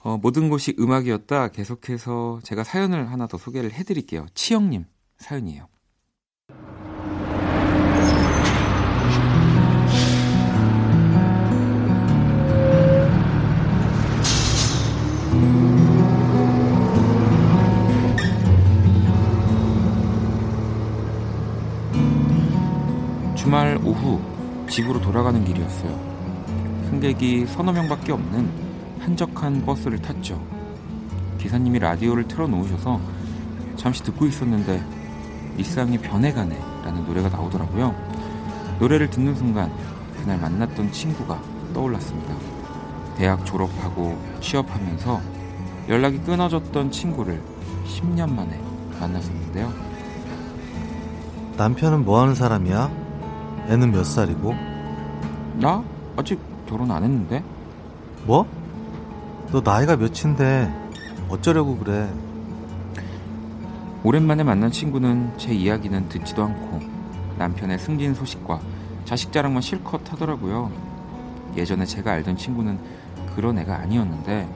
[0.00, 1.48] 어, 모든 곳이 음악이었다.
[1.48, 4.26] 계속해서 제가 사연을 하나 더 소개를 해드릴게요.
[4.34, 4.86] 치영님
[5.18, 5.68] 사연이에요.
[23.36, 24.20] 주말 오후
[24.68, 26.11] 집으로 돌아가는 길이었어요.
[26.92, 28.50] 승객이 서너 명밖에 없는
[29.00, 30.38] 한적한 버스를 탔죠.
[31.38, 33.00] 기사님이 라디오를 틀어놓으셔서
[33.76, 34.84] 잠시 듣고 있었는데
[35.56, 37.94] 일상이 변해가네 라는 노래가 나오더라고요.
[38.78, 39.72] 노래를 듣는 순간
[40.20, 41.40] 그날 만났던 친구가
[41.72, 42.34] 떠올랐습니다.
[43.16, 45.18] 대학 졸업하고 취업하면서
[45.88, 47.42] 연락이 끊어졌던 친구를
[47.86, 48.60] 10년 만에
[49.00, 49.72] 만났었는데요.
[51.56, 52.90] 남편은 뭐 하는 사람이야?
[53.70, 54.54] 애는 몇 살이고?
[55.54, 55.82] 나
[56.16, 57.44] 아직 결혼 안 했는데?
[58.24, 58.46] 뭐?
[59.50, 60.72] 너 나이가 몇인데
[61.28, 62.08] 어쩌려고 그래?
[64.02, 66.80] 오랜만에 만난 친구는 제 이야기는 듣지도 않고
[67.36, 68.60] 남편의 승진 소식과
[69.04, 70.72] 자식 자랑만 실컷 하더라고요.
[71.56, 72.78] 예전에 제가 알던 친구는
[73.36, 74.48] 그런 애가 아니었는데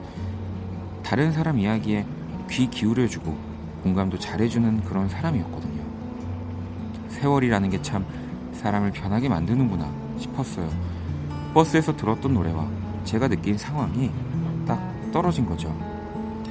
[1.03, 2.05] 다른 사람 이야기에
[2.49, 3.37] 귀 기울여주고
[3.83, 5.81] 공감도 잘해주는 그런 사람이었거든요.
[7.09, 8.03] 세월이라는 게 참
[8.53, 10.67] 사람을 변하게 만드는구나 싶었어요.
[11.53, 12.67] 버스에서 들었던 노래와
[13.03, 14.11] 제가 느낀 상황이
[14.67, 14.79] 딱
[15.11, 15.75] 떨어진 거죠.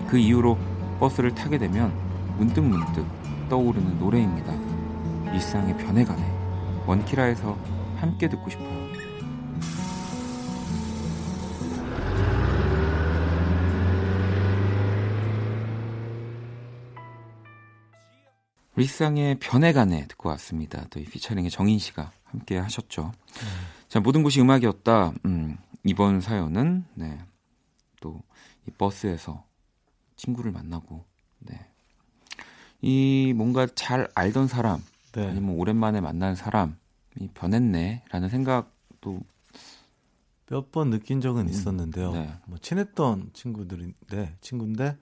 [0.08, 0.58] 그 이후로
[0.98, 1.92] 버스를 타게 되면
[2.38, 3.06] 문득문득
[3.48, 4.52] 떠오르는 노래입니다.
[5.32, 6.84] 일상의 변해가네.
[6.86, 7.56] 원키라에서
[7.96, 8.76] 함께 듣고 싶어요.
[18.76, 20.84] 일상의 변해가네 듣고 왔습니다.
[20.90, 23.12] 또 이 피처링의 정인 씨가 함께 하셨죠.
[23.42, 23.75] 음.
[23.88, 25.12] 자, 모든 곳이 음악이었다.
[25.24, 27.18] 음, 이번 사연은 네.
[28.00, 28.20] 또
[28.68, 29.44] 이 버스에서
[30.16, 31.04] 친구를 만나고
[31.38, 31.70] 네.
[32.82, 35.24] 이 뭔가 잘 알던 사람 네.
[35.28, 36.74] 아니면 오랜만에 만난 사람이
[37.34, 39.20] 변했네 라는 생각도
[40.48, 42.12] 몇 번 느낀 적은 음, 있었는데요.
[42.12, 42.32] 네.
[42.46, 44.96] 뭐 친했던 친구들인데 친구인데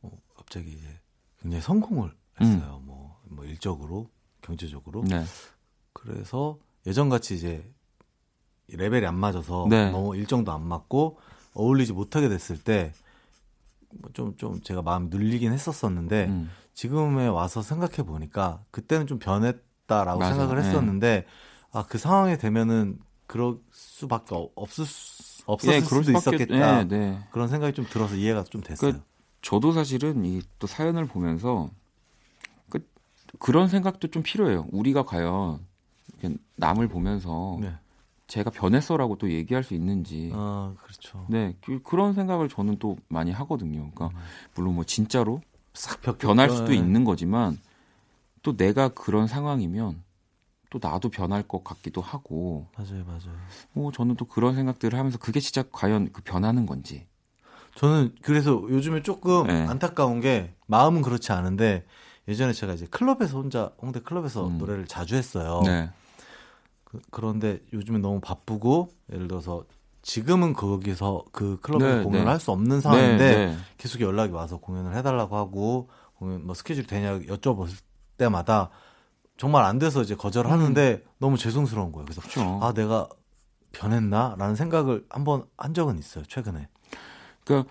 [0.00, 1.00] 뭐 갑자기 이제
[1.42, 2.78] 굉장히 성공을 했어요.
[2.80, 2.86] 음.
[2.86, 4.08] 뭐, 뭐 일적으로
[4.40, 5.04] 경제적으로.
[5.04, 5.22] 네.
[5.92, 7.70] 그래서 예전 같이 이제
[8.68, 9.90] 레벨이 안 맞아서 네.
[9.90, 11.18] 너무 일정도 안 맞고
[11.54, 12.92] 어울리지 못하게 됐을 때
[14.12, 16.50] 좀좀 좀 제가 마음 눌리긴 했었었는데 음.
[16.74, 20.34] 지금에 와서 생각해 보니까 그때는 좀 변했다라고 맞아.
[20.34, 20.68] 생각을 네.
[20.68, 21.26] 했었는데 네.
[21.72, 27.18] 아, 아그 상황에 되면은 그럴 수밖에 없을 수, 없었을 예, 수도 있었겠다 네, 네.
[27.30, 28.92] 그런 생각이 좀 들어서 이해가 좀 됐어요.
[28.92, 29.00] 그,
[29.42, 31.70] 저도 사실은 이 또 사연을 보면서
[32.68, 32.86] 그,
[33.38, 34.66] 그런 생각도 좀 필요해요.
[34.70, 35.60] 우리가 과연
[36.56, 37.74] 남을 보면서 네.
[38.26, 40.30] 제가 변했어라고 또 얘기할 수 있는지.
[40.34, 41.26] 아, 그렇죠.
[41.28, 43.90] 네, 그, 런 생각을 저는 또 많이 하거든요.
[43.90, 44.22] 그러니까 음.
[44.54, 45.40] 물론 뭐 진짜로
[45.74, 46.78] 싹 변할 수도 네.
[46.78, 47.58] 있는 거지만
[48.42, 50.02] 또 내가 그런 상황이면
[50.70, 52.66] 또 나도 변할 것 같기도 하고.
[52.76, 53.36] 맞아요, 맞아요.
[53.72, 57.06] 뭐 저는 또 그런 생각들을 하면서 그게 진짜 과연 그 변하는 건지.
[57.76, 59.66] 저는 그래서 요즘에 조금 네.
[59.66, 61.84] 안타까운 게 마음은 그렇지 않은데
[62.26, 64.58] 예전에 제가 이제 클럽에서 혼자 홍대 클럽에서 음.
[64.58, 65.60] 노래를 자주 했어요.
[65.64, 65.90] 네.
[66.86, 69.64] 그, 런데 요즘에 너무 바쁘고 예를 들어서
[70.02, 72.30] 지금은 거기서 그 클럽에서 네, 공연을 네.
[72.30, 77.18] 할수 없는 상황인데 네, 네, 계속 연락이 와서 공연을 해달라고 하고 공연 뭐 스케줄 되냐
[77.18, 77.68] 여쭤볼
[78.16, 78.70] 때마다
[79.36, 81.10] 정말 안 돼서 이제 거절하는데 음.
[81.18, 82.04] 너무 죄송스러운 거예요.
[82.04, 82.60] 그래서 그렇죠.
[82.62, 83.08] 아 내가
[83.72, 86.68] 변했나라는 생각을 한번 한 적은 있어요 최근에.
[87.44, 87.70] 그러니까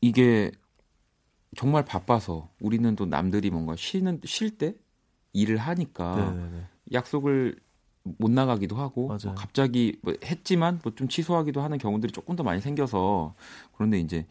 [0.00, 0.50] 이게
[1.56, 4.74] 정말 바빠서 우리는 또 남들이 뭔가 쉬는 쉴 때
[5.34, 6.66] 일을 하니까 네네네.
[6.92, 7.56] 약속을
[8.04, 12.60] 못 나가기도 하고 뭐 갑자기 뭐 했지만 뭐 좀 취소하기도 하는 경우들이 조금 더 많이
[12.60, 13.34] 생겨서
[13.76, 14.26] 그런데 이제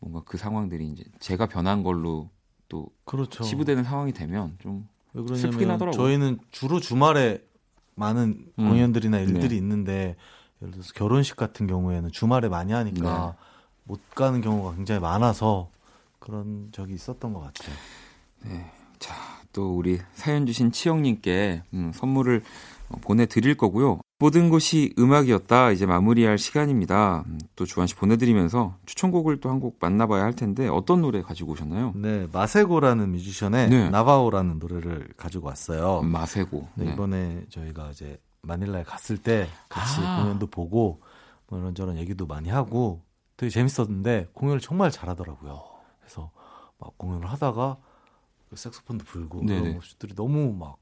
[0.00, 2.28] 뭔가 그 상황들이 이제 제가 변한 걸로
[2.68, 3.44] 또 그렇죠.
[3.44, 5.92] 치부되는 상황이 되면 좀 슬프긴 하더라고요.
[5.92, 7.42] 저희는 주로 주말에
[7.94, 8.68] 많은 음.
[8.68, 9.56] 공연들이나 일들이 네.
[9.56, 10.16] 있는데
[10.60, 13.44] 예를 들어서 결혼식 같은 경우에는 주말에 많이 하니까 네.
[13.84, 15.70] 못 가는 경우가 굉장히 많아서
[16.18, 17.74] 그런 적이 있었던 것 같아요.
[18.44, 18.70] 네.
[18.98, 19.14] 자,
[19.52, 22.42] 또 우리 사연 주신 치영님께 음, 선물을
[23.00, 24.00] 보내드릴 거고요.
[24.18, 25.72] 모든 곳이 음악이었다.
[25.72, 27.24] 이제 마무리할 시간입니다.
[27.26, 31.52] 음, 또 주한 씨 보내드리면서 추천곡을 또 한 곡 만나봐야 할 텐데 어떤 노래 가지고
[31.52, 31.92] 오셨나요?
[31.96, 33.90] 네, 마세고라는 뮤지션의 네.
[33.90, 36.02] 나바오라는 노래를 가지고 왔어요.
[36.02, 36.68] 마세고.
[36.76, 36.92] 네, 네.
[36.92, 40.22] 이번에 저희가 이제 마닐라에 갔을 때 같이 아.
[40.22, 41.00] 공연도 보고
[41.48, 43.02] 뭐 이런저런 얘기도 많이 하고
[43.36, 45.60] 되게 재밌었는데 공연을 정말 잘하더라고요.
[46.00, 46.30] 그래서
[46.78, 47.76] 막 공연을 하다가
[48.50, 49.40] 그 색소폰도 불고.
[49.40, 50.76] 그런 모습들이 너무 막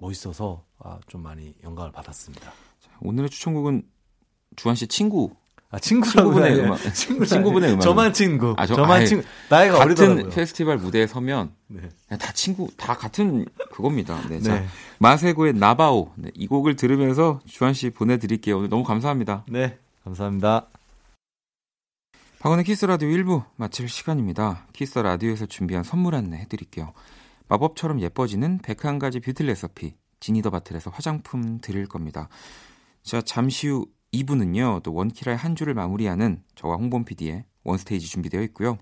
[0.00, 2.50] 멋있어서 아, 좀 많이 영감을 받았습니다.
[2.80, 3.82] 자, 오늘의 추천곡은
[4.56, 5.30] 주한 씨 친구.
[5.70, 6.78] 아 친구분의 음악.
[6.94, 7.82] 친구 친구분의 음악.
[7.82, 8.54] 저만 친구.
[8.56, 9.22] 아, 저, 만 친구.
[9.50, 10.28] 나이가 같은 어리더라고요.
[10.30, 11.82] 페스티벌 무대에 서면 네.
[12.18, 14.18] 다 친구, 다 같은 그겁니다.
[14.28, 14.40] 네.
[14.40, 14.66] 자, 네.
[14.98, 16.12] 마세고의 Navajo.
[16.16, 18.56] 네, 이 곡을 들으면서 주한 씨 보내드릴게요.
[18.58, 19.44] 오늘 너무 감사합니다.
[19.48, 20.68] 네, 감사합니다.
[22.38, 24.66] 박원의 키스 라디오 1부 마칠 시간입니다.
[24.72, 26.94] 키스 라디오에서 준비한 선물 안내 해드릴게요.
[27.48, 32.28] 마법처럼 예뻐지는 101가지 뷰티 레시피 Genie the Bottle에서 화장품 드릴 겁니다.
[33.02, 34.82] 자, 잠시 후 2부는요.
[34.82, 38.78] 또 원키라의 한 주를 마무리하는 저와 홍범 PD의 원스테이지 준비되어 있고요.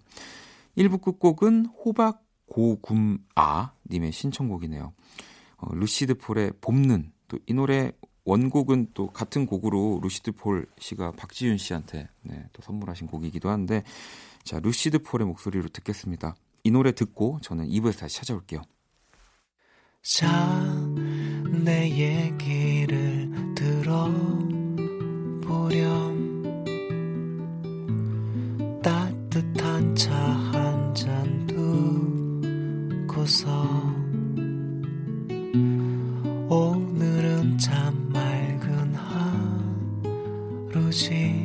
[0.77, 4.93] 1부 끝곡은 호박 고굼아 님의 신청곡이네요.
[5.59, 7.93] 어, 루시드 폴의 봄눈 또 이 노래
[8.25, 13.85] 원곡은 또 같은 곡으로 루시드 폴 씨가 박지윤 씨한테 네, 또 선물하신 곡이기도 한데
[14.43, 16.35] 자 루시드 폴의 목소리로 듣겠습니다.
[16.67, 18.61] 이 노래 듣고 저는 2부에서 다시 찾아올게요.
[20.03, 20.65] 자,
[21.65, 24.83] 내 얘기를 들어보렴.
[28.83, 30.13] 따뜻한 차
[30.53, 31.47] 한 잔
[33.07, 33.47] 두고서
[36.49, 38.95] 오늘은 참 맑은
[40.73, 41.36] 하루지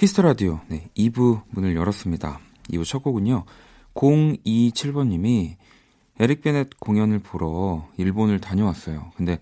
[0.00, 0.60] Kiss the Radio.
[0.68, 2.40] 네, 2부 문을 열었습니다.
[2.70, 3.44] 2부 첫 곡은요.
[3.92, 5.58] 027번 님이
[6.18, 9.12] 에릭 베넷 공연을 보러 일본을 다녀왔어요.
[9.14, 9.38] 근데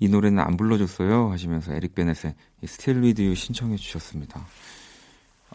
[0.00, 4.46] 이 노래는 안 불러줬어요 하시면서 에릭 베넷의 Still with You 신청해 주셨습니다.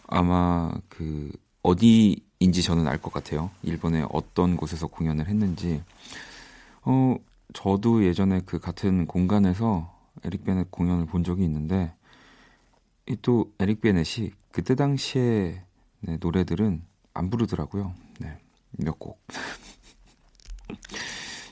[0.06, 1.32] 아마 그
[1.64, 3.50] 어디인지 저는 알 것 같아요.
[3.64, 5.82] 일본의 어떤 곳에서 공연을 했는지.
[6.82, 7.16] 어,
[7.54, 11.92] 저도 예전에 그 같은 공간에서 에릭 베넷 공연을 본 적이 있는데
[13.22, 15.62] 또 에릭 베넷이 그때 당시에
[16.00, 17.94] 네, 노래들은 안 부르더라고요.
[18.18, 18.38] 네,
[18.72, 19.20] 몇 곡.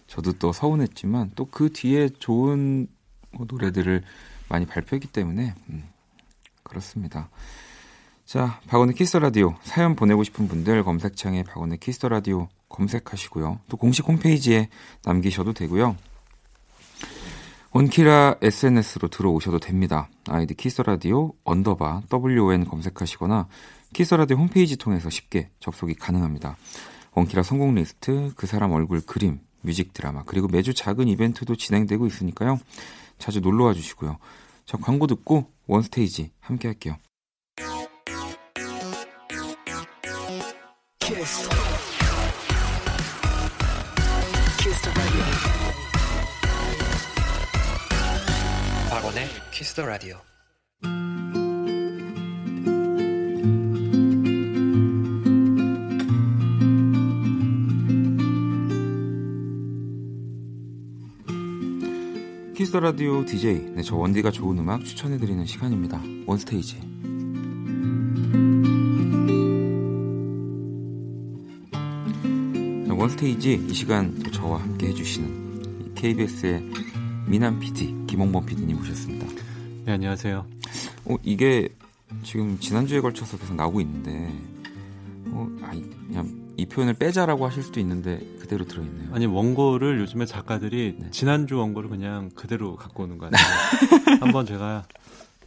[0.07, 2.87] 저도 또 서운했지만 또 그 뒤에 좋은
[3.33, 4.03] 뭐 노래들을
[4.49, 5.85] 많이 발표했기 때문에 음,
[6.63, 7.31] 그렇습니다.
[8.25, 13.61] 자, 박원의 키스 라디오 사연 보내고 싶은 분들 검색창에 박원의 키스 라디오 검색하시고요.
[13.69, 14.69] 또 공식 홈페이지에
[15.05, 15.97] 남기셔도 되고요.
[17.75, 20.11] 원키라 SNS로 들어오셔도 됩니다.
[20.29, 23.49] 아이디 키스라디오 underbar WON 검색하시거나
[23.95, 26.57] 키스라디오 홈페이지 통해서 쉽게 접속이 가능합니다.
[27.15, 32.59] 원키라 성공 리스트, 그 사람 얼굴 그림, music 드라마, 그리고 매주 작은 이벤트도 진행되고 있으니까요.
[33.19, 34.19] 자주 놀러와 주시고요.
[34.67, 36.97] 저 광고 듣고 원스테이지 함께 할게요.
[49.73, 50.19] Kiss the Radio.
[62.55, 66.03] Kiss the Radio DJ 네, 저 원디가 좋은 음악 추천해 드리는 시간입니다.
[66.27, 66.79] 원스테이지.
[72.91, 76.63] 원스테이지 이 시간 저와 함께 해주시는 KBS의
[77.27, 79.52] 미남 PD 김홍범 PD님 모셨습니다.
[79.85, 80.47] 네 안녕하세요.
[81.07, 81.69] 어 이게
[82.23, 84.33] 지금 지난주에 걸쳐서 계속 나오고 있는데
[85.33, 89.15] 어 아니 그냥 이 표현을 빼자라고 하실 수도 있는데 그대로 들어있네요.
[89.15, 91.11] 아니 원고를 요즘에 작가들이 네.
[91.11, 94.21] 지난주 원고를 그냥 그대로 갖고 오는 거 아니에요?
[94.21, 94.87] 한번 제가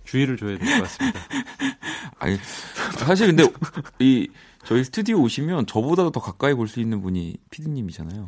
[0.03, 1.19] 주의를 줘야 될 것 같습니다.
[2.19, 2.37] 아니
[2.97, 3.43] 사실 근데
[3.99, 4.27] 이
[4.65, 8.25] 저희 스튜디오 오시면 저보다도 더 가까이 볼 수 있는 분이 피디님이잖아요.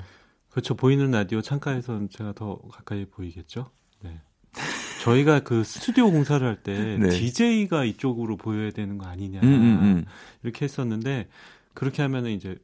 [0.49, 0.75] 그렇죠.
[0.75, 3.71] 보이는 라디오 창가에서는 제가 더 가까이 보이겠죠.
[4.03, 4.21] 네.
[5.07, 7.09] 저희가 그 스튜디오 공사를 할때 네.
[7.09, 10.05] DJ가 이쪽으로 보여야 되는 거 아니냐 음, 음, 음.
[10.43, 11.27] 이렇게 했었는데
[11.73, 12.57] 그렇게 하면은 이제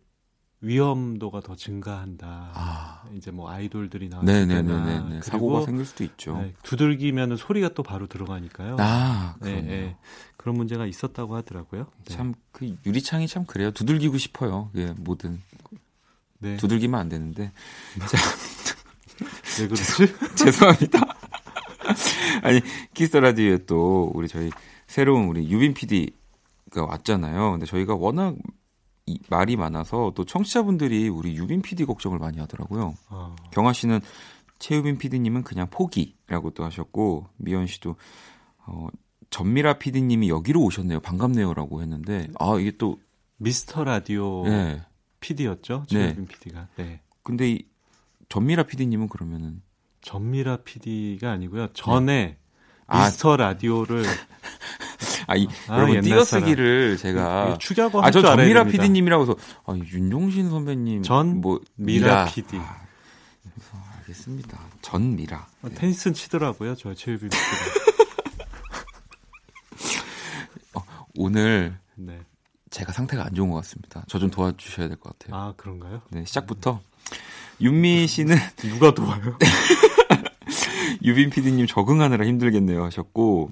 [0.64, 2.52] 위험도가 더 증가한다.
[2.54, 3.04] 아.
[3.18, 6.38] 이제 뭐 아이돌들이 나올 때나 사고가 생길 수도 있죠.
[6.38, 8.78] 네, 두들기면은 소리가 또 바로 들어가니까요.
[8.80, 9.98] 아, 네, 네,
[10.38, 11.88] 그런 문제가 있었다고 하더라고요.
[12.06, 12.16] 네.
[12.16, 13.72] 참그 유리창이 참 그래요.
[13.72, 14.72] 두들기고 싶어요.
[14.76, 15.42] 예, 뭐든
[16.40, 16.56] 네.
[16.56, 17.52] 두들기면 안 되는데.
[18.10, 18.18] 자,
[19.60, 20.36] 왜 그러지?
[20.36, 21.02] 죄송합니다.
[22.44, 22.62] 아니
[22.94, 24.50] 키스 라디오에 또 우리 저희
[24.88, 27.52] 새로운 우리 유빈 PD가 왔잖아요.
[27.52, 28.36] 근데 저희가 워낙
[29.06, 32.96] 이, 말이 많아서 또 청취자분들이 우리 유빈 PD 걱정을 많이 하더라고요.
[33.10, 33.36] 어.
[33.52, 34.00] 경아 씨는
[34.60, 37.96] 최유빈 PD님은 그냥 포기라고 또 하셨고 미연 씨도
[38.66, 38.88] 어,
[39.30, 41.02] 전미라 PD님이 여기로 오셨네요.
[41.02, 43.00] 반갑네요라고 했는데 아 이게 또
[43.38, 44.82] 미스터 라디오 네.
[45.20, 45.86] PD였죠.
[45.88, 46.34] 최유빈 네.
[46.34, 46.68] PD가.
[46.78, 47.02] 네.
[47.24, 47.66] 근데 이
[48.30, 49.62] 전미라 PD님은 그러면은
[50.04, 51.68] 전미라 PD가 아니고요.
[51.74, 52.38] 전에
[52.92, 52.98] 네.
[53.06, 54.04] 미스터 아, 라디오를
[55.28, 59.36] 아, 이, 아, 여러분 띄어쓰기를 제가 추격 아, 저 전미라 PD님이라고 해서
[59.66, 62.26] 아, 윤종신 선배님 전 뭐, 미라, 미라.
[62.26, 62.58] PD.
[62.58, 62.84] 아,
[64.00, 64.60] 알겠습니다.
[64.82, 65.48] 전미라.
[65.62, 65.74] 네.
[65.76, 66.76] 테니스는 치더라고요.
[66.76, 67.84] 저 최유빈 PD가.
[70.76, 70.84] 어,
[71.16, 72.20] 오늘 네.
[72.70, 74.04] 제가 상태가 안 좋은 것 같습니다.
[74.08, 75.40] 저 좀 도와주셔야 될 것 같아요.
[75.40, 76.02] 아, 그런가요?
[76.10, 76.82] 네, 시작부터.
[77.62, 78.36] 윤미 씨는.
[78.58, 79.38] 누가 도와요?
[81.04, 83.52] 유빈 PD님 적응하느라 힘들겠네요 하셨고,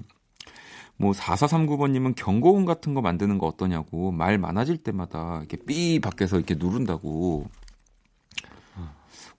[0.96, 6.54] 뭐 4439번님은 경고음 같은 거 만드는 거 어떠냐고 말 많아질 때마다 이렇게 삐 밖에서 이렇게
[6.54, 7.48] 누른다고.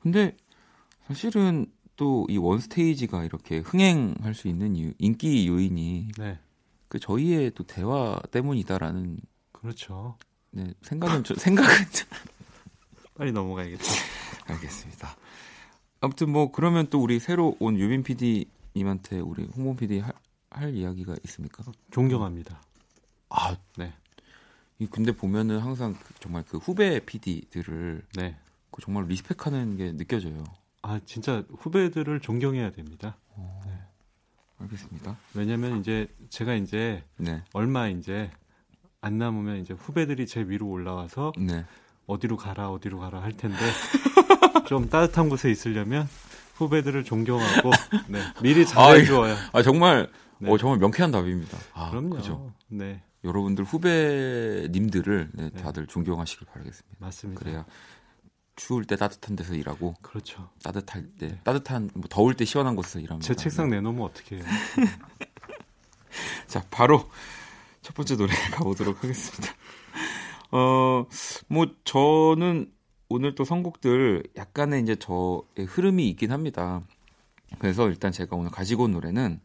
[0.01, 0.35] 근데
[1.07, 1.65] 사실은
[1.95, 6.39] 또 이 원스테이지가 이렇게 흥행할 수 있는 이유, 인기 요인이 네.
[6.87, 9.19] 그 저희의 또 대화 때문이다라는
[9.51, 10.17] 그렇죠.
[10.51, 12.07] 네 생각은 좀 생각은 좀
[13.15, 13.91] 빨리 넘어가야겠죠.
[14.47, 15.15] 알겠습니다.
[16.03, 20.11] 아무튼 뭐 그러면 또 우리 새로 온 유빈 PD님한테 우리 홍범 PD 할,
[20.49, 21.63] 할 이야기가 있습니까?
[21.91, 22.61] 존경합니다.
[23.29, 23.93] 아, 네.
[24.91, 28.37] 근데 보면은 항상 그 정말 그 후배 PD들을 네.
[28.69, 30.43] 그 정말 리스펙하는 게 느껴져요.
[30.81, 33.15] 아, 진짜 후배들을 존경해야 됩니다.
[33.29, 33.71] 어, 네.
[34.57, 35.17] 알겠습니다.
[35.35, 37.41] 왜냐면 이제 제가 이제 네.
[37.53, 38.29] 얼마 이제
[38.99, 41.65] 안 남으면 이제 후배들이 제 위로 올라와서 네.
[42.05, 43.57] 어디로 가라 어디로 가라 할 텐데
[44.67, 46.07] 좀 따뜻한 곳에 있으려면
[46.55, 47.71] 후배들을 존경하고
[48.07, 49.35] 네, 미리 잘해 주어야.
[49.35, 50.51] 아, 아, 정말 네.
[50.51, 51.57] 어, 정말 명쾌한 답입니다.
[51.73, 52.15] 아, 그럼요.
[52.15, 52.53] 그죠?
[52.67, 53.01] 네.
[53.23, 56.97] 여러분들 후배님들을 네, 네, 다들 존경하시길 바라겠습니다.
[56.99, 57.39] 맞습니다.
[57.39, 57.65] 그래야
[58.55, 60.49] 추울 때 따뜻한 데서 일하고 그렇죠.
[60.63, 61.39] 따뜻할 때 네.
[61.43, 64.43] 따뜻한 뭐 더울 때 시원한 곳에서 일하면 제 책상 내놓으면 어떻게 해요?
[66.47, 67.09] 자, 바로
[67.81, 69.53] 첫 번째 노래 가보도록 하겠습니다.
[70.53, 71.07] 어,
[71.47, 72.71] 뭐 저는
[73.09, 76.83] 오늘 또 선곡들 약간의 이제 저의 흐름이 있긴 합니다.
[77.59, 79.39] 그래서 일단 제가 오늘 가지고 온 노래는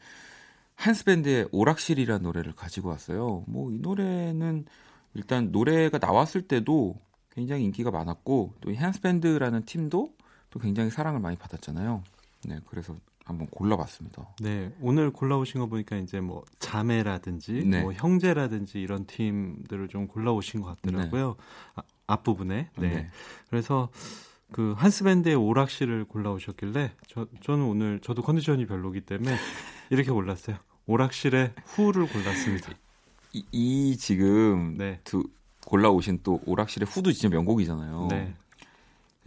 [0.77, 3.45] 한스밴드의 오락실이라는 노래를 가지고 왔어요.
[3.49, 4.67] 뭐 이 노래는
[5.15, 6.97] 일단 노래가 나왔을 때도
[7.31, 10.15] 굉장히 인기가 많았고 또 한스밴드라는 팀도
[10.51, 12.03] 또 굉장히 사랑을 많이 받았잖아요.
[12.47, 12.95] 네, 그래서
[13.29, 14.27] 한번 골라봤습니다.
[14.41, 17.83] 네, 오늘 골라오신 거 보니까 이제 뭐 자매라든지 네.
[17.83, 21.29] 뭐 형제라든지 이런 팀들을 좀 골라오신 것 같더라고요.
[21.29, 21.45] 네.
[21.75, 22.71] 아, 앞부분에.
[22.79, 22.89] 네.
[22.89, 23.11] 네.
[23.51, 23.91] 그래서
[24.51, 29.37] 그 한스밴드의 오락실을 골라오셨길래 저, 저는 오늘 저도 컨디션이 별로기 때문에
[29.91, 30.57] 이렇게 골랐어요.
[30.87, 32.73] 오락실의 후를 골랐습니다.
[33.35, 35.01] 이, 이 지금 네.
[35.05, 35.23] 두
[35.67, 38.09] 골라오신 또 오락실의 후도 진짜 명곡이잖아요.
[38.11, 38.35] 네.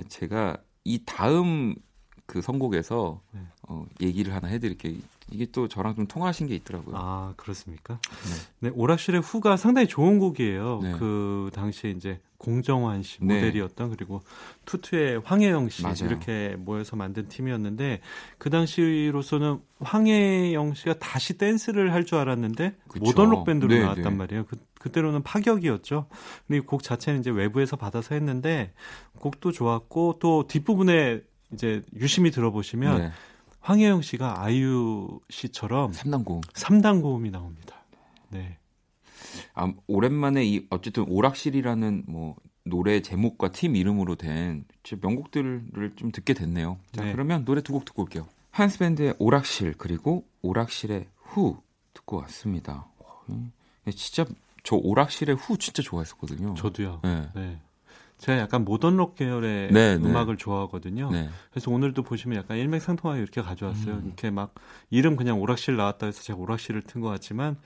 [0.08, 1.76] 제가 이 다음
[2.32, 3.42] 그 선곡에서 네.
[3.64, 4.94] 어, 얘기를 하나 해드릴게요.
[5.32, 6.96] 이게 또 저랑 좀 통하신 게 있더라고요.
[6.98, 8.00] 아 그렇습니까?
[8.60, 10.80] 네, 네 오락실의 후가 상당히 좋은 곡이에요.
[10.82, 10.92] 네.
[10.94, 13.36] 그 당시에 이제 공정환 씨 네.
[13.36, 13.96] 모델이었던 네.
[13.96, 14.22] 그리고
[14.66, 15.96] 투투의 황혜영 씨 맞아요.
[16.06, 18.00] 이렇게 모여서 만든 팀이었는데
[18.38, 23.04] 그 당시로서는 황혜영 씨가 다시 댄스를 할 줄 알았는데 그쵸.
[23.04, 24.10] 모던 록 밴드로 네, 나왔단 네.
[24.12, 24.46] 말이에요.
[24.46, 26.08] 그, 그때로는 파격이었죠.
[26.48, 28.72] 근데 곡 자체는 이제 외부에서 받아서 했는데
[29.20, 31.22] 곡도 좋았고 또 뒷부분에
[31.54, 33.12] 이제 유심히 들어보시면 네.
[33.60, 37.76] 황혜영 씨가 아이유 씨처럼 3단 고음 3단 고음이 나옵니다.
[38.30, 38.58] 네.
[39.54, 44.66] 아, 오랜만에 이 어쨌든 오락실이라는 뭐 노래 제목과 팀 이름으로 된
[45.02, 46.78] 명곡들을 좀 듣게 됐네요.
[46.92, 47.12] 자, 네.
[47.12, 48.28] 그러면 노래 두 곡 듣고 올게요.
[48.52, 51.62] 한스밴드의 오락실 그리고 오락실의 후
[51.94, 52.88] 듣고 왔습니다.
[53.96, 54.26] 진짜
[54.64, 56.54] 저 오락실의 후 진짜 좋아했었거든요.
[56.56, 57.00] 저도요.
[57.04, 57.30] 네.
[57.34, 57.60] 네.
[58.22, 60.08] 제가 약간 모던록 계열의 네, 네.
[60.08, 60.44] 음악을 네.
[60.44, 61.10] 좋아하거든요.
[61.10, 61.28] 네.
[61.50, 63.96] 그래서 오늘도 보시면 약간 일맥상통하게 이렇게 가져왔어요.
[63.96, 64.04] 음.
[64.06, 64.54] 이렇게 막
[64.92, 67.58] 이름 그냥 오락실 나왔다 해서 제가 오락실을 튼 것 같지만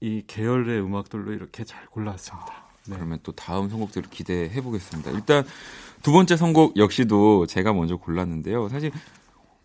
[0.00, 2.68] 이 계열의 음악들로 이렇게 잘 골라왔습니다.
[2.88, 2.96] 네.
[2.96, 5.12] 그러면 또 다음 선곡들을 기대해 보겠습니다.
[5.12, 5.44] 일단
[6.02, 8.68] 두 번째 선곡 역시도 제가 먼저 골랐는데요.
[8.68, 8.92] 사실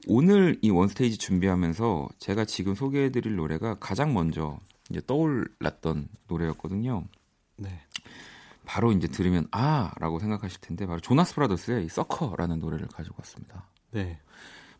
[0.07, 4.59] 오늘 이 원스테이지 준비하면서 제가 지금 소개해 드릴 노래가 가장 먼저
[4.89, 7.03] 이제 떠올랐던 노래였거든요.
[7.57, 7.81] 네.
[8.65, 13.67] 바로 이제 들으면 아라고 생각하실 텐데 바로 조나스 브라더스의 이 서커라는 노래를 가지고 왔습니다.
[13.91, 14.19] 네.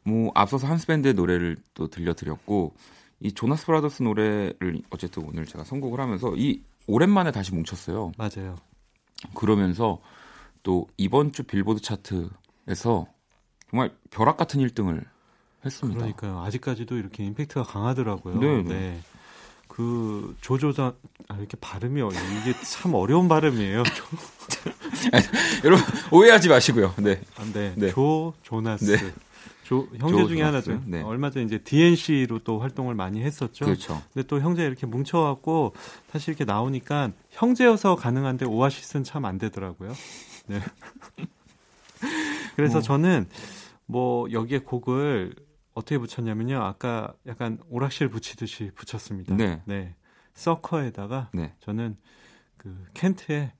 [0.03, 2.75] 뭐 앞서서 한스 밴드의 노래를 또 들려드렸고
[3.19, 8.11] 이 조나스 브라더스 노래를 어쨌든 오늘 제가 선곡을 하면서 이 오랜만에 다시 뭉쳤어요.
[8.17, 8.55] 맞아요.
[9.33, 10.01] 그러면서
[10.63, 13.07] 또 이번 주 빌보드 차트에서
[13.69, 15.05] 정말 벼락 같은 1등을
[15.65, 15.99] 했습니다.
[15.99, 16.41] 그러니까요.
[16.41, 18.39] 아직까지도 이렇게 임팩트가 강하더라고요.
[18.39, 18.63] 네.
[18.63, 18.99] 네.
[19.73, 19.77] 네.
[19.77, 20.93] 그 조조자
[21.29, 23.83] 아, 이렇게 발음이 이게 참 어려운 발음이에요.
[25.65, 26.93] 여러분 오해하지 마시고요.
[26.99, 27.21] 네.
[27.37, 27.73] 아, 네.
[27.75, 27.89] 네.
[27.89, 28.85] 조 조나스.
[28.97, 29.13] 네.
[29.63, 30.69] 조, 형제 조, 중에 조나스.
[30.69, 30.83] 하나죠.
[30.85, 31.01] 네.
[31.01, 33.65] 얼마 전에 이제 DNC로 또 활동을 많이 했었죠.
[33.65, 34.01] 그렇죠.
[34.13, 35.73] 근데 또 형제 이렇게 뭉쳐갖고
[36.11, 39.93] 사실 이렇게 나오니까 형제여서 가능한데 오아시스는 참 안 되더라고요.
[40.47, 40.59] 네.
[42.55, 42.81] 그래서 뭐.
[42.81, 43.27] 저는
[43.85, 45.33] 뭐 여기에 곡을
[45.73, 46.61] 어떻게 붙였냐면요.
[46.61, 49.35] 아까 약간 오락실 붙이듯이 붙였습니다.
[49.35, 49.61] 네.
[49.65, 49.95] 네.
[50.33, 51.53] Sucker에다가 네.
[51.59, 51.97] 저는
[52.57, 53.51] 그 켄트의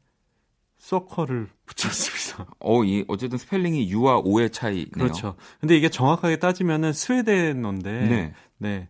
[0.78, 2.54] Socker를 붙였습니다.
[2.60, 4.90] 어, 이 어쨌든 스펠링이 U와 O의 차이네요.
[4.92, 5.36] 그렇죠.
[5.60, 8.34] 근데 이게 정확하게 따지면은 스웨덴어인데 네.
[8.58, 8.90] 네.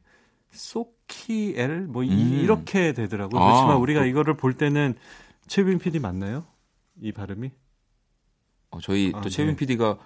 [0.52, 2.10] 소키엘 뭐 음.
[2.10, 3.42] 이렇게 되더라고요.
[3.42, 4.08] 아, 그렇지만 우리가 그...
[4.08, 4.96] 이거를 볼 때는
[5.48, 6.46] 최빈 PD 맞나요?
[7.02, 7.52] 이 발음이?
[8.72, 9.56] 어, 저희 아, 또 최빈 네.
[9.58, 9.98] PD가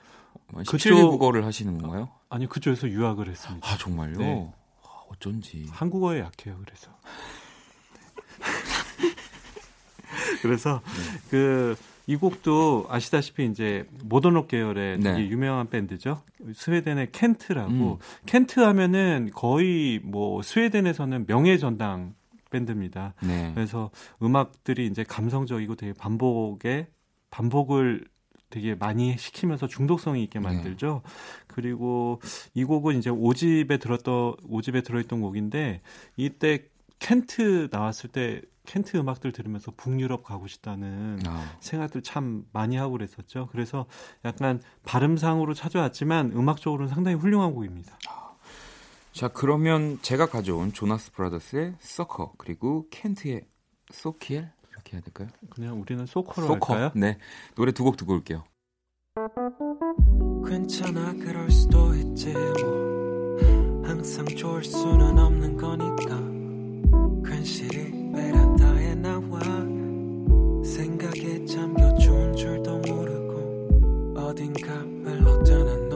[0.67, 2.09] 그쪽 국어를 하시는 건가요?
[2.29, 3.67] 아니 그쪽에서 유학을 했습니다.
[3.67, 4.17] 아 정말요?
[4.17, 4.53] 네.
[4.83, 6.57] 아, 어쩐지 한국어에 약해요.
[6.63, 6.91] 그래서
[10.41, 10.81] 그래서
[11.31, 11.75] 네.
[12.05, 15.13] 그이 곡도 아시다시피 이제 모던록 계열의 네.
[15.13, 16.21] 되게 유명한 밴드죠.
[16.53, 17.97] 스웨덴의 켄트라고 음.
[18.25, 22.13] 켄트 하면은 거의 뭐 스웨덴에서는 명예 전당
[22.49, 23.13] 밴드입니다.
[23.21, 23.51] 네.
[23.53, 26.88] 그래서 음악들이 이제 감성적이고 되게 반복에
[27.29, 28.05] 반복을
[28.49, 30.43] 되게 많이 시키면서 중독성이 있게 네.
[30.43, 31.01] 만들죠.
[31.03, 31.11] 네.
[31.47, 32.21] 그리고
[32.53, 35.81] 이 곡은 이제 5집에 들었던 5집에 들어있던 곡인데
[36.15, 36.65] 이때
[36.99, 41.57] 켄트 나왔을 때 켄트 음악들 들으면서 북유럽 가고 싶다는 아.
[41.59, 43.47] 생각들 참 많이 하고 그랬었죠.
[43.51, 43.85] 그래서
[44.25, 47.97] 약간 발음상으로 찾아왔지만 음악적으로는 상당히 훌륭한 곡입니다.
[49.13, 53.45] 자, 그러면 제가 가져온 조나스 브라더스의 서커 그리고 켄트의
[53.91, 55.28] 소키엘 어떻게 해야 될까요?
[55.49, 56.73] 그냥 우리는 소커로 소커.
[56.73, 56.91] 할까요?
[56.95, 57.17] 네.
[57.55, 58.43] 노래 두 곡 듣고 올게요.
[60.47, 63.38] 괜찮아 그럴 수도 있지 뭐
[63.84, 66.17] 항상 좋을 수는 없는 거니까
[67.30, 69.39] 괜시리 베란다에 나와
[70.63, 75.86] 생각에 잠겨 좋은 줄도 모르고 어딘가 흘러드는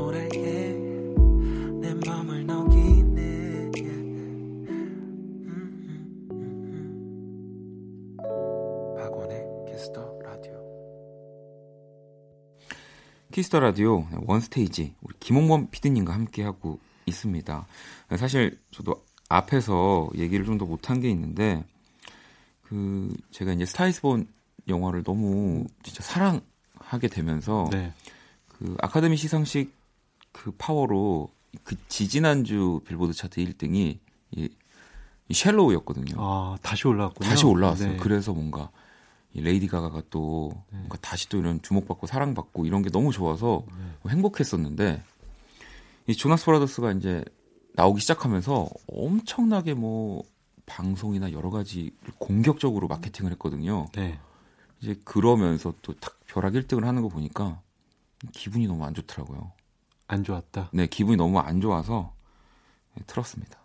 [13.31, 17.65] Kiss the Radio 원스테이지 우리 김홍범 PD님과 함께 하고 있습니다.
[18.17, 21.63] 사실 저도 앞에서 얘기를 좀 더 못한 게 있는데
[22.63, 24.27] 그 제가 이제 Star Is Born
[24.67, 27.93] 영화를 너무 진짜 사랑하게 되면서 네.
[28.47, 29.73] 그 아카데미 시상식
[30.31, 31.29] 그 파워로
[31.63, 33.97] 그 지지난주 빌보드 차트 1등이
[34.31, 34.49] 이,
[35.27, 36.15] 이 Shallow였거든요.
[36.17, 37.29] 아, 다시 올라왔군요.
[37.29, 37.91] 다시 올라왔어요.
[37.93, 37.97] 네.
[37.97, 38.80] 그래서 뭔가 이
[39.33, 43.63] 레이디 가가가 또 뭔가 다시 또 이런 주목받고 사랑받고 이런 게 너무 좋아서
[44.03, 44.11] 네.
[44.11, 45.03] 행복했었는데
[46.07, 47.23] 이 조나스 브라더스가 이제
[47.73, 50.23] 나오기 시작하면서 엄청나게 뭐
[50.65, 53.87] 방송이나 여러 가지 공격적으로 마케팅을 했거든요.
[53.93, 54.19] 네.
[54.81, 57.61] 이제 그러면서 또 탁 벼락 1등을 하는 거 보니까
[58.33, 59.51] 기분이 너무 안 좋더라고요.
[60.07, 60.69] 안 좋았다.
[60.73, 62.13] 네, 기분이 너무 안 좋아서
[62.95, 63.59] 네, 틀었습니다.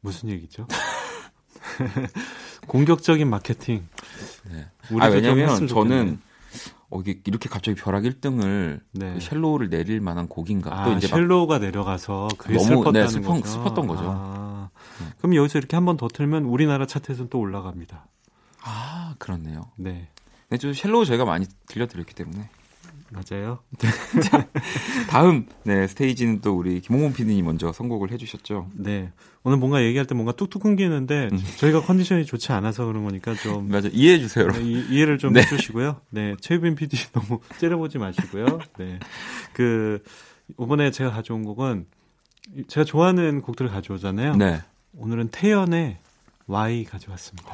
[0.00, 0.66] 무슨 얘기죠?
[2.68, 3.88] 공격적인 마케팅.
[4.50, 4.66] 네.
[5.00, 6.20] 아, 좀 왜냐면 저는.
[6.90, 9.14] 어, 이렇게 갑자기 벼락 1등을 네.
[9.14, 10.72] 그 Shallow를 내릴 만한 곡인가.
[10.72, 13.46] 아, 또 이제 막 Shallow가 내려가서 그게 너무, 슬펐다는 네, 슬픈- 거죠.
[13.48, 14.02] 슬펐던 거죠.
[14.06, 14.68] 아,
[15.00, 15.06] 네.
[15.18, 18.06] 그럼 여기서 이렇게 한 번 더 틀면 우리나라 차트에서는 또 올라갑니다.
[18.62, 19.62] 아, 그렇네요.
[19.76, 20.08] 네.
[20.50, 22.48] 네, 저 Shallow 저희가 많이 들려드렸기 때문에.
[23.10, 23.60] 맞아요.
[25.08, 28.70] 다음, 네, 스테이지는 또 우리 김홍범 PD님 먼저 선곡을 해주셨죠.
[28.74, 29.12] 네.
[29.42, 31.38] 오늘 뭔가 얘기할 때 뭔가 뚝뚝 끊기는데 음.
[31.58, 34.66] 저희가 컨디션이 좋지 않아서 그런 거니까 좀 맞아, 이해해 주세요, 네, 여러분.
[34.66, 35.42] 이, 이해를 좀 네.
[35.42, 36.00] 해주시고요.
[36.10, 38.58] 네, 최유빈 PD 너무 째려보지 마시고요.
[38.78, 38.98] 네,
[39.52, 40.02] 그
[40.58, 41.86] 이번에 제가 가져온 곡은
[42.68, 44.36] 제가 좋아하는 곡들을 가져오잖아요.
[44.36, 44.60] 네.
[44.96, 45.98] 오늘은 태연의
[46.46, 47.48] Y 가져왔습니다.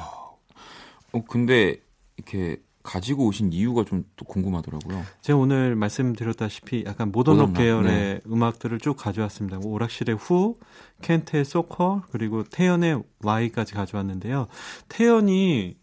[1.13, 1.77] 어, 근데
[2.17, 5.03] 이렇게 가지고 오신 이유가 좀 또 궁금하더라고요.
[5.21, 9.57] 제가 오늘 말씀드렸다시피 약간 모던록 계열의 음악들을 쭉 가져왔습니다.
[9.59, 10.55] 뭐 오락실의 후,
[11.01, 14.47] 켄트의 소커, 그리고 태연의 Y까지 가져왔는데요.
[14.89, 15.75] 태연이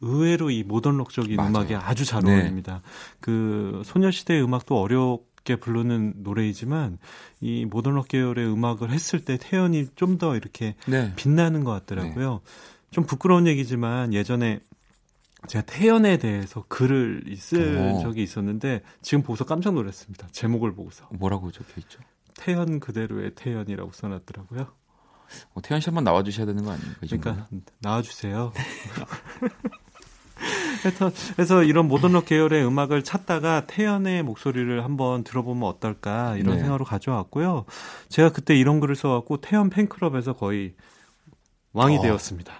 [0.00, 1.50] 의외로 이 모던록적인 맞아요.
[1.50, 2.32] 음악에 아주 잘 네.
[2.34, 2.82] 어울립니다.
[3.20, 6.98] 그 소녀시대의 음악도 어렵게 부르는 노래이지만
[7.40, 11.12] 이 모던록 계열의 음악을 했을 때 태연이 좀 더 이렇게 네.
[11.16, 12.40] 빛나는 것 같더라고요.
[12.90, 14.60] 좀 부끄러운 얘기지만 예전에
[15.48, 18.02] 제가 태연에 대해서 글을 쓸 오.
[18.02, 20.28] 적이 있었는데 지금 보고서 깜짝 놀랐습니다.
[20.30, 22.00] 제목을 보고서 뭐라고 적혀 있죠?
[22.34, 24.66] 태연 그대로의 태연이라고 써놨더라고요.
[25.54, 26.98] 어, 태연 씨 한번 나와주셔야 되는 거 아닙니까?
[27.02, 27.48] 이 그러니까?
[27.80, 28.52] 나와주세요.
[30.82, 36.60] 그래서, 그래서 이런 모던록 계열의 음악을 찾다가 태연의 목소리를 한번 들어보면 어떨까 이런 네.
[36.60, 37.64] 생각으로 가져왔고요.
[38.08, 40.74] 제가 그때 이런 글을 써갖고 태연 팬클럽에서 거의
[41.72, 42.02] 왕이 어.
[42.02, 42.52] 되었습니다.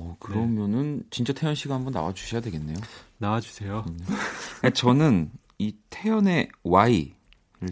[0.00, 2.76] 어, 그러면은 진짜 태연 씨가 한번 나와 주셔야 되겠네요.
[3.18, 3.84] 나와 주세요.
[3.88, 4.70] 음.
[4.74, 7.12] 저는 이 태연의 Y를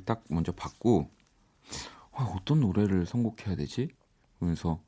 [0.04, 1.10] 딱 먼저 받고
[2.12, 3.88] 아, 어떤 노래를 선곡해야 되지?
[4.38, 4.80] 그러면서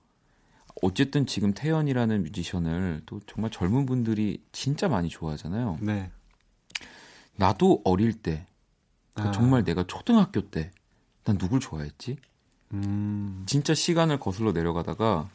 [0.83, 5.79] 어쨌든 지금 태연이라는 뮤지션을 또 정말 젊은 분들이 진짜 많이 좋아하잖아요.
[5.81, 6.11] 네.
[7.37, 8.47] 나도 어릴 때
[9.15, 9.41] 그러니까 아.
[9.41, 10.71] 정말 내가 초등학교 때
[11.29, 12.17] 난 누굴 좋아했지?
[12.73, 15.31] 음, 진짜 시간을 거슬러 내려가다가 어,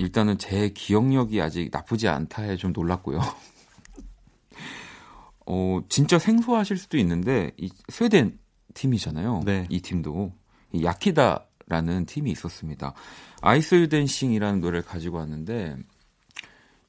[0.00, 3.20] 일단은 제 기억력이 아직 나쁘지 않다에 좀 놀랐고요.
[5.46, 8.38] 어, 진짜 생소하실 수도 있는데 이 스웨덴
[8.72, 9.42] 팀이잖아요.
[9.44, 9.66] 네.
[9.68, 10.32] 이 팀도
[10.72, 12.94] 이 야키다라는 팀이 있었습니다.
[13.42, 15.76] 아이스 댄싱이라는 노래를 가지고 왔는데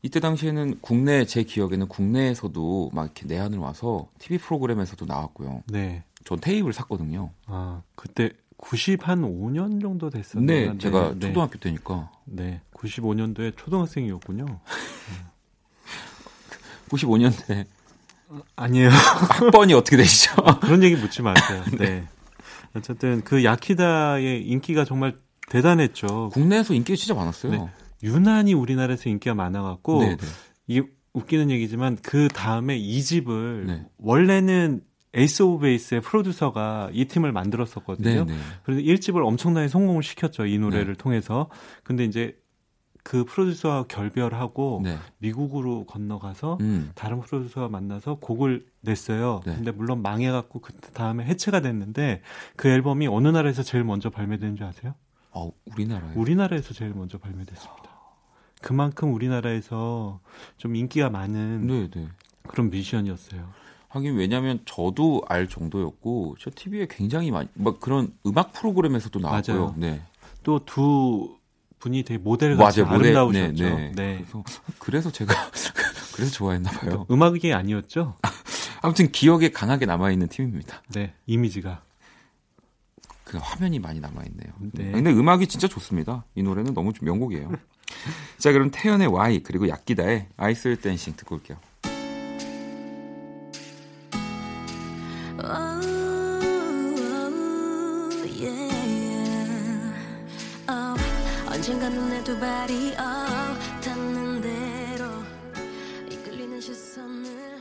[0.03, 5.63] 이때 당시에는 국내 제 기억에는 국내에서도 막 이렇게 내한을 와서 TV 프로그램에서도 나왔고요.
[5.67, 6.05] 네.
[6.23, 7.31] 전 테이프를 샀거든요.
[7.45, 10.71] 아, 그때 90 한 5년 정도 됐었는데.
[10.71, 11.19] 네, 제가 네.
[11.19, 12.61] 초등학교 때니까 네.
[12.81, 14.45] 95년도에 초등학생이었군요.
[16.89, 17.65] 95년대
[18.55, 18.89] 아니에요.
[19.29, 20.35] 학번이 어떻게 되시죠?
[20.61, 21.63] 그런 얘기 묻지 마세요.
[21.77, 22.07] 네.
[22.73, 25.15] 어쨌든 그 야키다의 인기가 정말
[25.49, 26.29] 대단했죠.
[26.31, 27.51] 국내에서 인기가 진짜 많았어요.
[27.51, 27.69] 네.
[28.03, 30.27] 유난히 우리나라에서 인기가 많아갖고 네, 네.
[30.67, 33.85] 이게 웃기는 얘기지만 그 다음에 2집을 네.
[33.97, 34.81] 원래는
[35.13, 38.25] 에이스 오브 베이스의 프로듀서가 이 팀을 만들었었거든요.
[38.25, 38.39] 네, 네.
[38.63, 40.45] 그래서 1집을 엄청나게 성공을 시켰죠.
[40.45, 41.49] 이 노래를 통해서.
[41.83, 42.37] 근데 이제
[43.03, 44.97] 그 프로듀서와 결별하고 네.
[45.17, 46.91] 미국으로 건너가서 음.
[46.95, 49.41] 다른 프로듀서와 만나서 곡을 냈어요.
[49.45, 49.55] 네.
[49.55, 52.21] 근데 물론 망해갖고 그 다음에 해체가 됐는데
[52.55, 54.93] 그 앨범이 어느 나라에서 제일 먼저 발매된 줄 아세요?
[55.31, 56.13] 아, 우리나라에.
[56.15, 57.89] 우리나라에서 제일 먼저 발매됐습니다.
[58.61, 60.19] 그만큼 우리나라에서
[60.57, 62.07] 좀 인기가 많은 네, 네.
[62.47, 63.49] 그런 뮤지션이었어요.
[63.87, 69.57] 하긴 왜냐면 저도 알 정도였고 저 TV에 굉장히 많이 막 그런 음악 프로그램에서도 나왔고요.
[69.57, 69.75] 맞아요.
[69.77, 70.01] 네.
[70.43, 71.40] 또두
[71.81, 72.93] 분이 되게 모델 같이 맞아요.
[72.93, 73.63] 모델, 아름다우셨죠.
[73.63, 73.91] 네, 네.
[73.95, 74.25] 네.
[74.25, 74.43] 그래서
[74.79, 75.33] 그래서 제가
[76.15, 77.05] 그래서 좋아했나 봐요.
[77.11, 78.15] 음악이 아니었죠?
[78.81, 80.81] 아무튼 기억에 강하게 남아 있는 팀입니다.
[80.93, 81.83] 네, 이미지가.
[83.25, 84.53] 그 화면이 많이 남아 있네요.
[84.73, 84.91] 네.
[84.91, 86.25] 근데 음악이 진짜 좋습니다.
[86.35, 87.51] 이 노래는 너무 좀 명곡이에요.
[88.37, 91.57] 자, 그럼 태연의 Y 그리고 약기다의 아이스 댄싱 듣고 올게요.
[102.31, 105.05] 두 발이 어, 닿는 대로
[106.09, 107.59] 이끌리는 시선을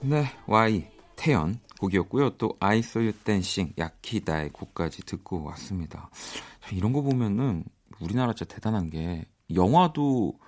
[0.00, 2.36] 네, Y 태연 곡이었고요.
[2.36, 6.10] 또 I Saw You Dancing 야키다의 곡까지 듣고 왔습니다.
[6.60, 7.64] 참 이런 거 보면은
[7.98, 10.38] 우리나라 진짜 대단한 게 영화도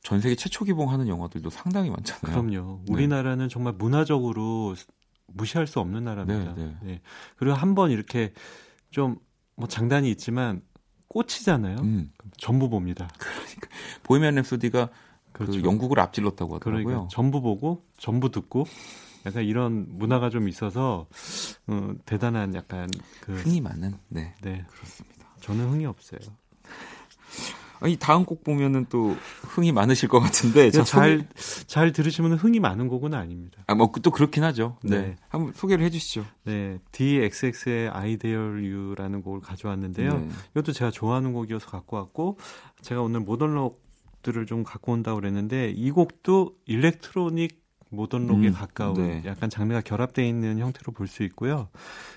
[0.00, 2.40] 전 세계 최초 개봉하는 영화들도 상당히 많잖아요.
[2.40, 2.82] 그럼요.
[2.86, 2.92] 네.
[2.92, 4.76] 우리나라는 정말 문화적으로
[5.26, 6.54] 무시할 수 없는 나라입니다.
[6.54, 7.00] 네, 네.
[7.36, 8.32] 그리고 한 번 이렇게
[8.92, 9.18] 좀
[9.56, 10.62] 뭐 장단이 있지만
[11.08, 11.78] 꽂히잖아요.
[11.78, 13.08] 음, 전부 봅니다.
[14.04, 14.90] 보헤미안 랩소디가
[15.32, 15.60] 그렇죠.
[15.60, 16.84] 그 영국을 앞질렀다고 하더라고요.
[16.84, 18.64] 그러니까 전부 보고 전부 듣고
[19.26, 21.06] 약간 이런 문화가 좀 있어서
[21.66, 22.88] 어, 대단한 약간
[23.20, 24.64] 그 흥이 많은 네 네.
[24.70, 25.26] 그렇습니다.
[25.40, 26.20] 저는 흥이 없어요.
[27.86, 33.14] 이 다음 곡 보면은 또 흥이 많으실 것 같은데 자, 잘잘 들으시면 흥이 많은 곡은
[33.14, 33.62] 아닙니다.
[33.66, 34.76] 아 뭐 또 그렇긴 하죠.
[34.82, 34.98] 네.
[35.00, 35.16] 네.
[35.28, 36.24] 한번 소개를 해 주시죠.
[36.44, 38.38] 네, DXX의 I Dare
[38.72, 40.18] You라는 곡을 가져왔는데요.
[40.18, 40.28] 네.
[40.52, 42.38] 이것도 제가 좋아하는 곡이어서 갖고 왔고
[42.82, 43.82] 제가 오늘 모던록
[44.22, 49.22] 들을 좀 갖고 온다고 그랬는데 이 곡도 일렉트로닉 모던록에 음, 가까운 네.
[49.24, 51.68] 약간 장르가 결합되어 있는 형태로 볼 수 있고요.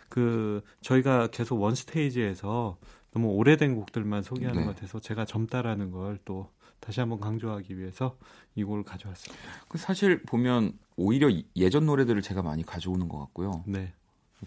[0.10, 2.78] 그 저희가 계속 원 스테이지에서
[3.18, 4.66] 너무 오래된 곡들만 소개하는 네.
[4.68, 6.50] 것 같아서 제가 젊다라는 걸 또
[6.80, 8.16] 다시 한번 강조하기 위해서
[8.54, 9.44] 이 곡을 가져왔습니다.
[9.68, 13.64] 그 사실 보면 오히려 이- 예전 노래들을 제가 많이 가져오는 것 같고요.
[13.66, 13.92] 네.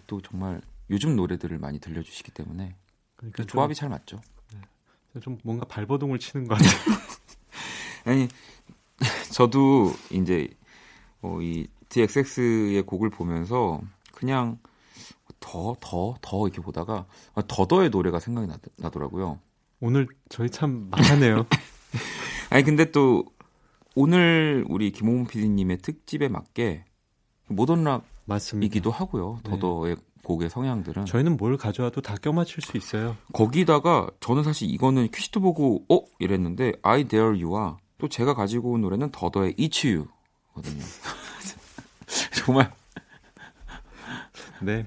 [0.07, 2.73] 또 정말 요즘 노래들을 많이 들려주시기 때문에
[3.17, 4.21] 그러니까 그 좀- 조합이 잘 맞죠.
[5.21, 6.71] 좀 뭔가 발버둥을 치는 것 같아요.
[8.05, 8.29] 아니
[9.35, 10.47] 저도 이제
[11.21, 13.81] 어, 이 DXX의 곡을 보면서
[14.13, 14.57] 그냥
[15.41, 19.39] 더 더 더 이렇게 보다가 아, 더더의 노래가 생각이 나, 나더라고요.
[19.81, 21.45] 오늘 저희 참 망하네요.
[22.49, 23.25] 아니 근데 또
[23.95, 26.85] 오늘 우리 김홍문 PD님의 특집에 맞게
[27.47, 28.89] 모던 락이기도 맞습니다.
[28.91, 29.39] 하고요.
[29.43, 29.49] 네.
[29.51, 33.17] 더더의 곡의 성향들은 저희는 뭘 가져와도 다 껴맞출 수 있어요.
[33.33, 38.81] 거기다가 저는 사실 이거는 퀴즈도 보고 어 이랬는데 I Dare You와 또 제가 가지고 온
[38.81, 39.83] 노래는 더더의 It's
[40.55, 40.83] You거든요.
[42.45, 42.71] 정말
[44.61, 44.85] 네.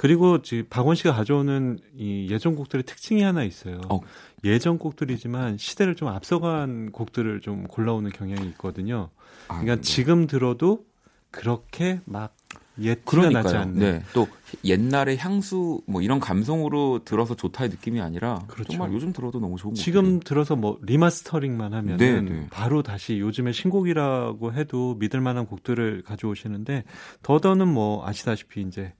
[0.00, 3.82] 그리고 지금 박원 씨가 가져오는 이 예전 곡들의 특징이 하나 있어요.
[3.90, 4.00] 어.
[4.44, 9.10] 예전 곡들이지만 시대를 좀 앞서간 곡들을 좀 골라오는 경향이 있거든요.
[9.48, 9.80] 아, 그러니까 네.
[9.82, 10.86] 지금 들어도
[11.30, 12.34] 그렇게 막
[12.80, 13.54] 옛 티가 나지.
[13.54, 13.78] 않는.
[13.78, 14.02] 네.
[14.14, 14.26] 또
[14.64, 18.72] 옛날의 향수 뭐 이런 감성으로 들어서 좋다의 느낌이 아니라 그렇죠.
[18.72, 20.20] 정말 요즘 들어도 너무 좋은 지금 곡들이.
[20.24, 22.46] 들어서 뭐 remastering만 하면은 네, 네.
[22.50, 26.84] 바로 다시 요즘에 신곡이라고 해도 믿을 만한 곡들을 가져오시는데
[27.22, 28.94] 더더는 뭐 아시다시피 이제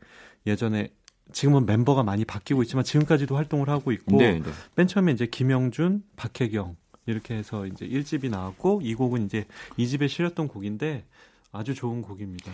[0.47, 0.93] 예전에
[1.33, 4.51] 지금은 멤버가 많이 바뀌고 있지만 지금까지도 활동을 하고 있고 네, 네.
[4.75, 6.77] 맨 처음에 이제 김영준, 박혜경
[7.07, 9.47] 이렇게 해서 이제 1집이 나왔고 이 곡은 이제
[9.79, 11.05] 2집에 실렸던 곡인데
[11.53, 12.53] 아주 좋은 곡입니다.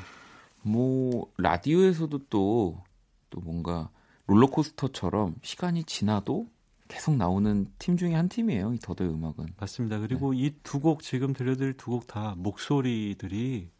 [0.62, 3.91] 뭐 라디오에서도 또또 뭔가
[4.26, 6.49] 롤러코스터처럼 시간이 지나도
[6.89, 8.72] 계속 나오는 팀 중에 한 팀이에요.
[8.74, 9.55] 이 더더의 음악은.
[9.59, 9.99] 맞습니다.
[9.99, 13.70] 그리고 이두 곡 지금 들려드릴 두 곡 다 목소리들이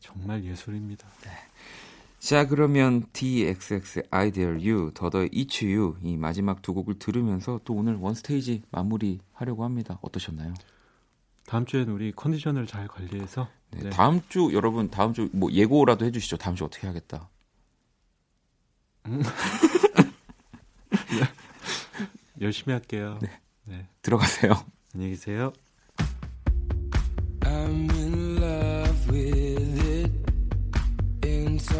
[0.00, 1.08] 정말 예술입니다.
[2.22, 7.74] 자 그러면 DXX I Dare You, 더더의 It's You 이 마지막 두 곡을 들으면서 또
[7.74, 9.98] 오늘 원 스테이지 마무리하려고 합니다.
[10.02, 10.54] 어떠셨나요?
[11.46, 13.90] 다음 주에는 우리 컨디션을 잘 관리해서 네, 네.
[13.90, 16.36] 다음 주 여러분 다음 주 뭐 예고라도 해주시죠.
[16.36, 17.28] 다음 주 어떻게 하겠다.
[22.40, 23.18] 열심히 할게요.
[23.64, 23.88] 네.
[24.00, 24.52] 들어가세요.
[24.94, 25.52] 안녕히 계세요.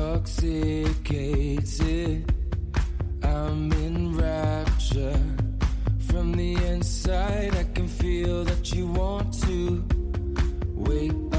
[0.02, 2.34] Intoxicated.
[3.22, 5.20] I'm in rapture
[6.08, 7.54] from the inside.
[7.56, 9.84] I can feel that you want to
[10.74, 11.31] wake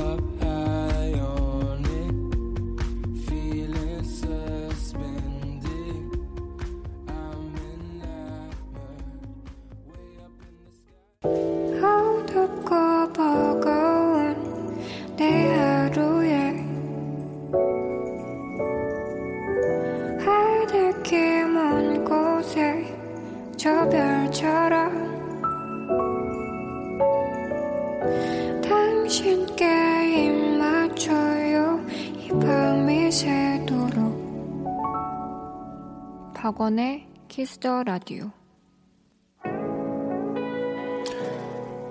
[37.33, 38.29] Kiss the Radio.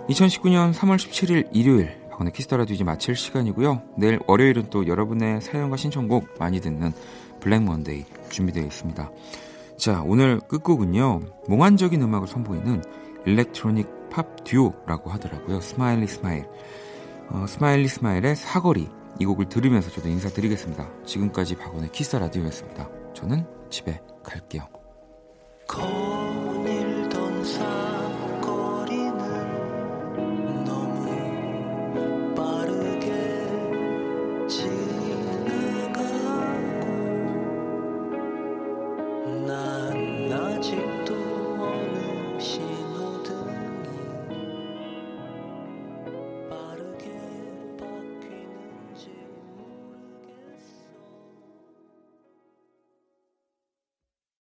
[0.08, 3.94] 2019년 3월 17일 일요일 박원의 Kiss the Radio 이제 마칠 시간이고요.
[3.98, 6.92] 내일 월요일은 또 여러분의 사연과 신청곡 많이 듣는
[7.40, 9.10] Black Monday 준비되어 있습니다.
[9.76, 11.22] 자, 오늘 끝곡은요.
[11.48, 12.84] 몽환적인 음악을 선보이는
[13.26, 15.60] electronic 팝 듀오라고 하더라고요.
[15.60, 16.46] 스마일리 스마일.
[17.30, 18.88] 어, 스마일리 스마일의 사거리
[19.18, 21.04] 이 곡을 들으면서 저도 인사드리겠습니다.
[21.04, 22.88] 지금까지 박원의 Kiss the Radio였습니다.
[23.12, 24.81] 저는 집에 갈게요.
[25.72, 27.81] 거닐던 사